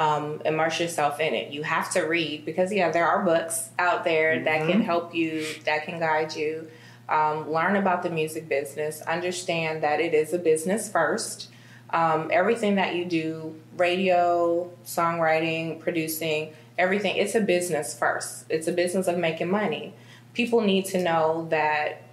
um, 0.00 0.40
immerse 0.46 0.80
yourself 0.80 1.20
in 1.20 1.34
it. 1.34 1.52
You 1.52 1.62
have 1.62 1.92
to 1.92 2.00
read 2.00 2.46
because, 2.46 2.72
yeah, 2.72 2.90
there 2.90 3.06
are 3.06 3.22
books 3.22 3.68
out 3.78 4.02
there 4.04 4.42
that 4.44 4.66
can 4.66 4.80
help 4.80 5.14
you, 5.14 5.44
that 5.66 5.84
can 5.84 6.00
guide 6.00 6.34
you. 6.34 6.70
Um, 7.06 7.50
learn 7.52 7.76
about 7.76 8.02
the 8.02 8.08
music 8.08 8.48
business. 8.48 9.02
Understand 9.02 9.82
that 9.82 10.00
it 10.00 10.14
is 10.14 10.32
a 10.32 10.38
business 10.38 10.90
first. 10.90 11.50
Um, 11.90 12.30
everything 12.32 12.76
that 12.76 12.94
you 12.94 13.04
do, 13.04 13.60
radio, 13.76 14.70
songwriting, 14.86 15.80
producing, 15.80 16.54
everything, 16.78 17.16
it's 17.16 17.34
a 17.34 17.40
business 17.40 17.92
first. 17.98 18.46
It's 18.48 18.68
a 18.68 18.72
business 18.72 19.06
of 19.06 19.18
making 19.18 19.50
money. 19.50 19.92
People 20.32 20.62
need 20.62 20.86
to 20.86 21.02
know 21.02 21.46
that 21.50 22.04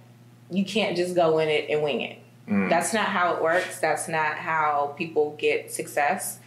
you 0.50 0.64
can't 0.64 0.94
just 0.94 1.14
go 1.14 1.38
in 1.38 1.48
it 1.48 1.70
and 1.70 1.82
wing 1.82 2.02
it. 2.02 2.18
That's 2.68 2.92
not 2.92 3.06
how 3.06 3.34
it 3.34 3.42
works. 3.42 3.80
That's 3.80 4.08
not 4.08 4.36
how 4.36 4.94
people 4.98 5.36
get 5.38 5.72
success. 5.72 6.40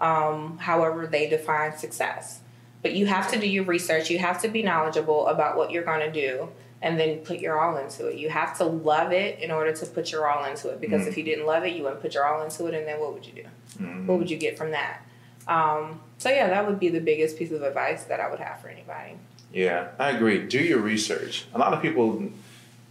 Um, 0.00 0.58
however, 0.58 1.06
they 1.06 1.28
define 1.28 1.76
success. 1.76 2.40
But 2.82 2.92
you 2.92 3.06
have 3.06 3.30
to 3.32 3.40
do 3.40 3.48
your 3.48 3.64
research. 3.64 4.10
You 4.10 4.18
have 4.18 4.42
to 4.42 4.48
be 4.48 4.62
knowledgeable 4.62 5.26
about 5.28 5.56
what 5.56 5.70
you're 5.70 5.84
going 5.84 6.00
to 6.00 6.12
do 6.12 6.48
and 6.82 7.00
then 7.00 7.18
put 7.18 7.40
your 7.40 7.58
all 7.58 7.78
into 7.78 8.08
it. 8.08 8.18
You 8.18 8.28
have 8.28 8.58
to 8.58 8.64
love 8.64 9.10
it 9.12 9.38
in 9.38 9.50
order 9.50 9.72
to 9.72 9.86
put 9.86 10.12
your 10.12 10.28
all 10.28 10.44
into 10.44 10.68
it. 10.68 10.80
Because 10.80 11.06
if 11.06 11.16
you 11.16 11.24
didn't 11.24 11.46
love 11.46 11.64
it, 11.64 11.74
you 11.74 11.82
wouldn't 11.82 12.02
put 12.02 12.12
your 12.12 12.26
all 12.26 12.42
into 12.42 12.66
it. 12.66 12.74
And 12.74 12.86
then 12.86 13.00
what 13.00 13.14
would 13.14 13.24
you 13.24 13.32
do? 13.32 13.44
What 14.06 14.18
would 14.18 14.30
you 14.30 14.36
get 14.36 14.58
from 14.58 14.72
that? 14.72 15.00
Um, 15.48 16.00
so, 16.18 16.28
yeah, 16.28 16.48
that 16.48 16.66
would 16.66 16.78
be 16.78 16.90
the 16.90 17.00
biggest 17.00 17.38
piece 17.38 17.52
of 17.52 17.62
advice 17.62 18.04
that 18.04 18.20
I 18.20 18.30
would 18.30 18.40
have 18.40 18.60
for 18.60 18.68
anybody. 18.68 19.16
Yeah, 19.52 19.88
I 19.98 20.10
agree. 20.10 20.46
Do 20.46 20.58
your 20.58 20.80
research. 20.80 21.46
A 21.54 21.58
lot 21.58 21.72
of 21.72 21.80
people, 21.80 22.30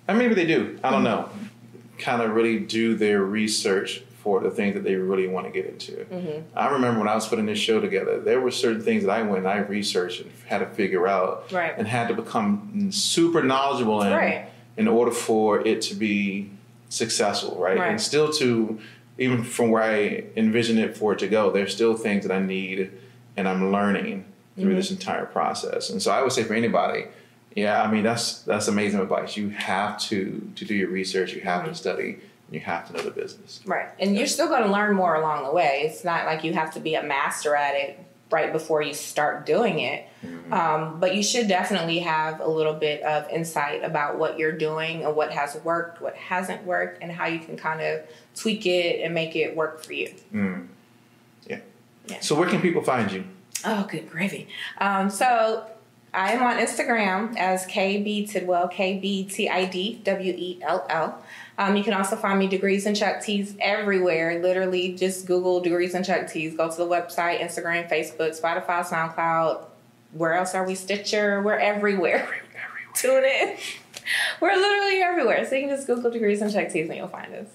and 0.08 0.18
maybe 0.18 0.34
they 0.34 0.46
do, 0.46 0.80
I 0.84 0.89
don't 0.89 1.04
know, 1.04 1.30
kind 2.00 2.22
of 2.22 2.32
really 2.32 2.60
do 2.60 2.96
their 2.96 3.22
research 3.22 4.02
for 4.24 4.40
the 4.40 4.50
things 4.50 4.74
that 4.74 4.84
they 4.86 4.96
really 4.96 5.28
want 5.28 5.46
to 5.46 5.52
get 5.52 5.66
into. 5.70 5.92
Mm-hmm. 6.06 6.58
I 6.58 6.70
remember 6.70 7.00
when 7.00 7.10
I 7.10 7.16
was 7.16 7.28
putting 7.28 7.46
this 7.46 7.60
show 7.60 7.82
together, 7.82 8.20
there 8.22 8.40
were 8.40 8.52
certain 8.52 8.82
things 8.82 9.04
that 9.04 9.12
I 9.12 9.22
went 9.22 9.40
and 9.40 9.48
I 9.48 9.58
researched 9.58 10.22
and 10.22 10.32
had 10.48 10.60
to 10.60 10.66
figure 10.68 11.08
out 11.08 11.52
Right. 11.52 11.74
and 11.78 11.86
had 11.88 12.08
to 12.08 12.14
become 12.14 12.90
super 12.92 13.44
knowledgeable 13.44 14.02
in 14.02 14.14
Right. 14.14 14.46
in 14.78 14.88
order 14.88 15.12
for 15.12 15.60
it 15.68 15.82
to 15.84 15.96
be 15.96 16.50
successful, 16.90 17.58
right? 17.60 17.78
Right. 17.78 17.90
And 17.92 18.00
still 18.02 18.32
to, 18.34 18.80
even 19.18 19.44
from 19.44 19.72
where 19.72 19.84
I 19.84 20.24
envision 20.38 20.78
it 20.78 20.96
for 20.98 21.14
it 21.14 21.20
to 21.20 21.28
go, 21.28 21.52
there's 21.52 21.74
still 21.74 21.94
things 21.96 22.26
that 22.26 22.34
I 22.34 22.40
need 22.40 22.92
and 23.36 23.48
I'm 23.48 23.72
learning 23.72 24.26
through 24.56 24.66
Mm-hmm. 24.66 24.76
this 24.76 24.92
entire 24.92 25.26
process. 25.26 25.90
And 25.90 26.02
so 26.02 26.12
I 26.12 26.22
would 26.22 26.32
say 26.32 26.44
for 26.44 26.54
anybody, 26.54 27.06
yeah, 27.56 27.82
I 27.84 27.92
mean 27.92 28.04
that's 28.04 28.40
that's 28.44 28.68
amazing 28.68 29.00
advice. 29.00 29.36
You 29.36 29.50
have 29.50 30.00
to 30.02 30.50
to 30.56 30.66
do 30.66 30.74
your 30.76 30.90
research, 30.90 31.34
you 31.34 31.42
have 31.42 31.66
to 31.66 31.76
study, 31.76 32.20
you 32.54 32.60
have 32.62 32.88
to 32.88 32.94
know 32.94 33.02
the 33.02 33.12
business. 33.12 33.62
Right. 33.66 33.89
And 34.00 34.16
you're 34.16 34.28
still 34.28 34.48
going 34.48 34.63
to 34.63 34.72
learn 34.72 34.96
more 34.96 35.16
along 35.16 35.44
the 35.44 35.52
way. 35.52 35.84
It's 35.86 36.04
not 36.04 36.26
like 36.26 36.44
you 36.44 36.54
have 36.54 36.74
to 36.76 36.80
be 36.80 36.96
a 36.96 37.04
master 37.04 37.56
at 37.56 37.76
it 37.76 38.00
right 38.30 38.52
before 38.52 38.82
you 38.82 38.94
start 38.94 39.46
doing 39.46 39.80
it. 39.80 40.08
Um, 40.52 41.00
but 41.00 41.16
you 41.16 41.24
should 41.24 41.48
definitely 41.48 42.00
have 42.00 42.39
a 42.39 42.48
little 42.48 42.74
bit 42.74 43.02
of 43.04 43.30
insight 43.30 43.84
about 43.84 44.18
what 44.18 44.39
you're 44.39 44.58
doing 44.58 45.04
and 45.04 45.16
what 45.16 45.32
has 45.32 45.56
worked, 45.63 46.02
what 46.02 46.16
hasn't 46.16 46.63
worked, 46.63 47.02
and 47.02 47.12
how 47.12 47.26
you 47.26 47.39
can 47.39 47.58
kind 47.58 47.82
of 47.82 48.02
tweak 48.36 48.66
it 48.66 49.04
and 49.04 49.13
make 49.13 49.36
it 49.36 49.56
work 49.56 49.84
for 49.84 49.94
you. 49.94 50.13
Yeah. 52.08 52.20
So 52.20 52.36
where 52.36 52.50
can 52.50 52.62
people 52.62 52.84
find 52.84 53.12
you? 53.12 53.24
Oh, 53.66 53.88
good 53.89 54.10
gravy. 54.10 54.48
Um, 54.80 55.10
so 55.10 55.66
I 56.13 56.34
am 56.34 56.43
on 56.43 56.58
Instagram 56.58 57.36
as 57.38 57.65
KB 57.65 58.30
Tidwell, 58.30 58.67
K 58.67 58.99
B 58.99 59.23
T 59.26 59.49
I 59.49 59.65
D 59.65 59.99
W 60.04 60.34
E 60.38 60.60
L 60.62 60.86
L. 60.89 61.23
Um, 61.58 61.76
you 61.76 61.84
can 61.84 61.93
also 61.93 62.15
find 62.15 62.39
me 62.39 62.47
Degrees 62.47 62.86
and 62.86 62.95
Chuck 62.95 63.21
T's 63.21 63.56
everywhere. 63.60 64.41
Literally, 64.41 64.93
just 64.93 65.26
Google 65.26 65.60
Degrees 65.60 65.93
and 65.93 66.06
Chuck 66.06 66.28
T's. 66.28 66.56
Go 66.56 66.69
to 66.69 66.78
the 66.78 66.88
website, 66.88 67.39
Instagram, 67.39 67.89
Facebook, 67.89 68.39
Spotify, 68.39 68.84
SoundCloud, 68.84 69.65
where 70.13 70.34
else 70.34 70.54
are 70.56 70.65
we? 70.65 70.76
Stitcher. 70.76 71.41
We're 71.41 71.58
everywhere. 71.58 72.30
Tune 72.93 73.23
in. 73.23 73.58
We're 74.39 74.56
literally 74.56 75.02
everywhere. 75.02 75.45
So 75.47 75.56
you 75.56 75.62
can 75.67 75.76
just 75.76 75.88
Google 75.88 76.12
degrees 76.12 76.41
and 76.41 76.54
Chuck 76.54 76.69
T's 76.69 76.88
and 76.88 76.97
you'll 76.97 77.08
find 77.08 77.34
us. 77.34 77.47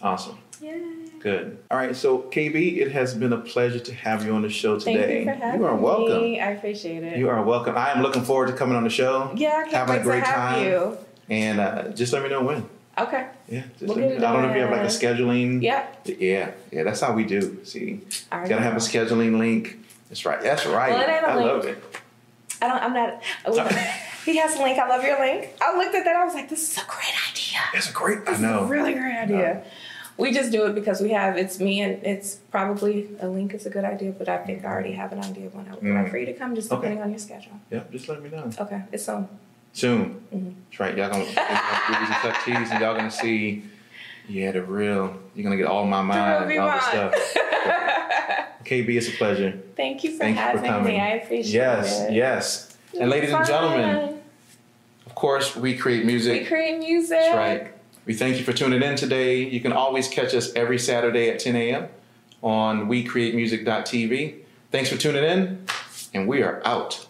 Awesome. 0.00 0.38
Yay. 0.60 0.80
Good. 1.20 1.58
All 1.70 1.76
right. 1.78 1.94
So 1.94 2.18
KB, 2.18 2.78
it 2.78 2.92
has 2.92 3.14
been 3.14 3.32
a 3.32 3.38
pleasure 3.38 3.78
to 3.80 3.94
have 3.94 4.24
you 4.24 4.32
on 4.34 4.42
the 4.42 4.50
show 4.50 4.78
today. 4.78 5.24
Thank 5.24 5.26
you 5.26 5.34
for 5.34 5.46
having 5.46 5.64
are 5.64 5.76
welcome. 5.76 6.22
me. 6.22 6.40
I 6.40 6.50
appreciate 6.50 7.02
it. 7.02 7.18
You 7.18 7.28
are 7.28 7.42
welcome. 7.42 7.76
I 7.76 7.90
am 7.92 8.02
looking 8.02 8.22
forward 8.22 8.46
to 8.48 8.52
coming 8.52 8.76
on 8.76 8.84
the 8.84 8.90
show. 8.90 9.32
yeah, 9.36 9.48
I 9.58 9.62
can't 9.62 9.72
having 9.72 9.94
a 9.94 9.98
wait 9.98 10.04
great 10.04 10.20
to 10.24 10.30
have 10.30 10.54
time. 10.56 10.64
you. 10.66 10.98
And 11.28 11.60
uh, 11.60 11.88
just 11.88 12.12
let 12.12 12.22
me 12.22 12.28
know 12.28 12.42
when. 12.42 12.68
Okay. 12.98 13.26
Yeah. 13.48 13.64
Just 13.78 13.82
We'll 13.82 13.96
let 13.96 14.10
me 14.10 14.18
know. 14.18 14.26
I 14.28 14.32
don't 14.32 14.42
know 14.42 14.48
if 14.50 14.54
you 14.56 14.62
have 14.62 14.70
like 14.70 14.80
a 14.80 14.84
scheduling. 14.84 15.62
Yep. 15.62 16.06
Yeah. 16.18 16.50
Yeah. 16.70 16.82
That's 16.84 17.00
how 17.00 17.12
we 17.12 17.24
do. 17.24 17.60
See, 17.64 18.00
right. 18.32 18.48
gotta 18.48 18.62
have 18.62 18.74
a 18.74 18.80
scheduling 18.80 19.38
link. 19.38 19.78
That's 20.08 20.24
right. 20.24 20.40
That's 20.40 20.64
right. 20.66 20.90
Well, 20.92 21.00
it 21.02 21.08
ain't 21.08 21.24
a 21.24 21.28
I 21.28 21.36
link. 21.36 21.46
love 21.48 21.64
it. 21.66 21.84
I 22.62 22.68
don't. 22.68 22.82
I'm 22.82 22.92
not. 22.94 23.22
he 24.24 24.36
has 24.38 24.56
a 24.56 24.62
link. 24.62 24.78
I 24.78 24.88
love 24.88 25.04
your 25.04 25.18
link. 25.20 25.50
I 25.60 25.76
looked 25.76 25.94
at 25.94 26.04
that. 26.04 26.16
I 26.16 26.24
was 26.24 26.34
like, 26.34 26.48
this 26.48 26.70
is 26.72 26.78
a 26.82 26.86
great 26.86 27.12
idea. 27.30 27.58
That's 27.74 27.90
a 27.90 27.92
great. 27.92 28.18
I 28.20 28.30
This 28.30 28.38
is 28.38 28.44
a 28.44 28.46
know. 28.46 28.64
really 28.64 28.94
great 28.94 29.16
idea. 29.16 29.64
We 30.18 30.32
just 30.32 30.50
do 30.50 30.64
it 30.66 30.74
because 30.74 31.00
we 31.02 31.10
have 31.10 31.36
it's 31.36 31.60
me 31.60 31.82
and 31.82 32.02
it's 32.04 32.36
probably 32.50 33.08
a 33.20 33.28
link 33.28 33.52
is 33.52 33.66
a 33.66 33.70
good 33.70 33.84
idea, 33.84 34.12
but 34.12 34.28
I 34.28 34.38
think 34.38 34.64
I 34.64 34.68
already 34.68 34.92
have 34.92 35.12
an 35.12 35.20
idea 35.20 35.46
of 35.46 35.54
when 35.54 35.66
I 35.68 35.72
would 35.74 35.82
Mm. 35.82 36.02
like 36.02 36.10
for 36.10 36.16
you 36.18 36.26
to 36.26 36.32
come, 36.32 36.54
just 36.54 36.72
Okay. 36.72 36.80
depending 36.80 37.02
on 37.02 37.10
your 37.10 37.18
schedule. 37.18 37.52
Yep. 37.70 37.92
Just 37.92 38.08
let 38.08 38.22
me 38.22 38.30
know. 38.30 38.50
Okay, 38.58 38.80
it's 38.92 39.04
so 39.04 39.28
Soon. 39.74 40.22
Mhm. 40.34 40.54
That's 40.70 40.80
right. 40.80 40.96
Y'all 40.96 41.10
gonna 41.10 41.24
y'all 41.24 41.34
gonna 41.34 41.98
and 41.98 42.14
Chuck 42.22 42.44
T's, 42.46 42.70
and 42.70 42.80
y'all 42.80 42.96
gonna 42.96 43.10
see. 43.10 43.62
Yeah, 44.26 44.52
the 44.52 44.62
real. 44.62 45.14
You're 45.34 45.44
gonna 45.44 45.58
get 45.58 45.66
all 45.66 45.84
my 45.84 46.00
mind 46.00 46.50
and 46.50 46.58
all 46.60 46.68
the 46.68 46.80
stuff. 46.80 47.14
KB, 48.64 48.96
it's 48.96 49.08
a 49.08 49.12
pleasure. 49.12 49.52
Thank 49.76 50.02
you 50.02 50.12
for 50.12 50.18
Thank 50.20 50.36
you 50.36 50.42
for 50.42 50.48
having 50.48 50.70
coming. 50.70 50.94
me. 50.94 51.00
I 51.00 51.08
appreciate 51.16 51.52
Yes, 51.52 52.00
it. 52.08 52.12
yes. 52.14 52.76
yes. 52.92 53.00
And 53.02 53.10
ladies 53.10 53.32
and 53.32 53.46
gentlemen, 53.46 54.18
of 55.04 55.14
course, 55.14 55.54
we 55.54 55.76
create 55.76 56.06
music. 56.06 56.40
we 56.42 56.46
create 56.46 56.78
music. 56.78 57.10
That's 57.20 57.36
right. 57.36 57.72
We 58.06 58.14
thank 58.14 58.38
you 58.38 58.44
for 58.44 58.52
tuning 58.52 58.84
in 58.84 58.94
today. 58.94 59.42
You 59.42 59.60
can 59.60 59.72
always 59.72 60.06
catch 60.06 60.32
us 60.32 60.54
every 60.54 60.78
Saturday 60.78 61.28
at 61.28 61.40
10 61.40 61.56
a.m. 61.56 61.88
on 62.40 62.88
WeCreateMusic.tv. 62.88 64.42
Thanks 64.70 64.88
for 64.88 64.96
tuning 64.96 65.24
in, 65.24 65.66
and 66.14 66.28
we 66.28 66.40
are 66.44 66.62
out. 66.64 67.04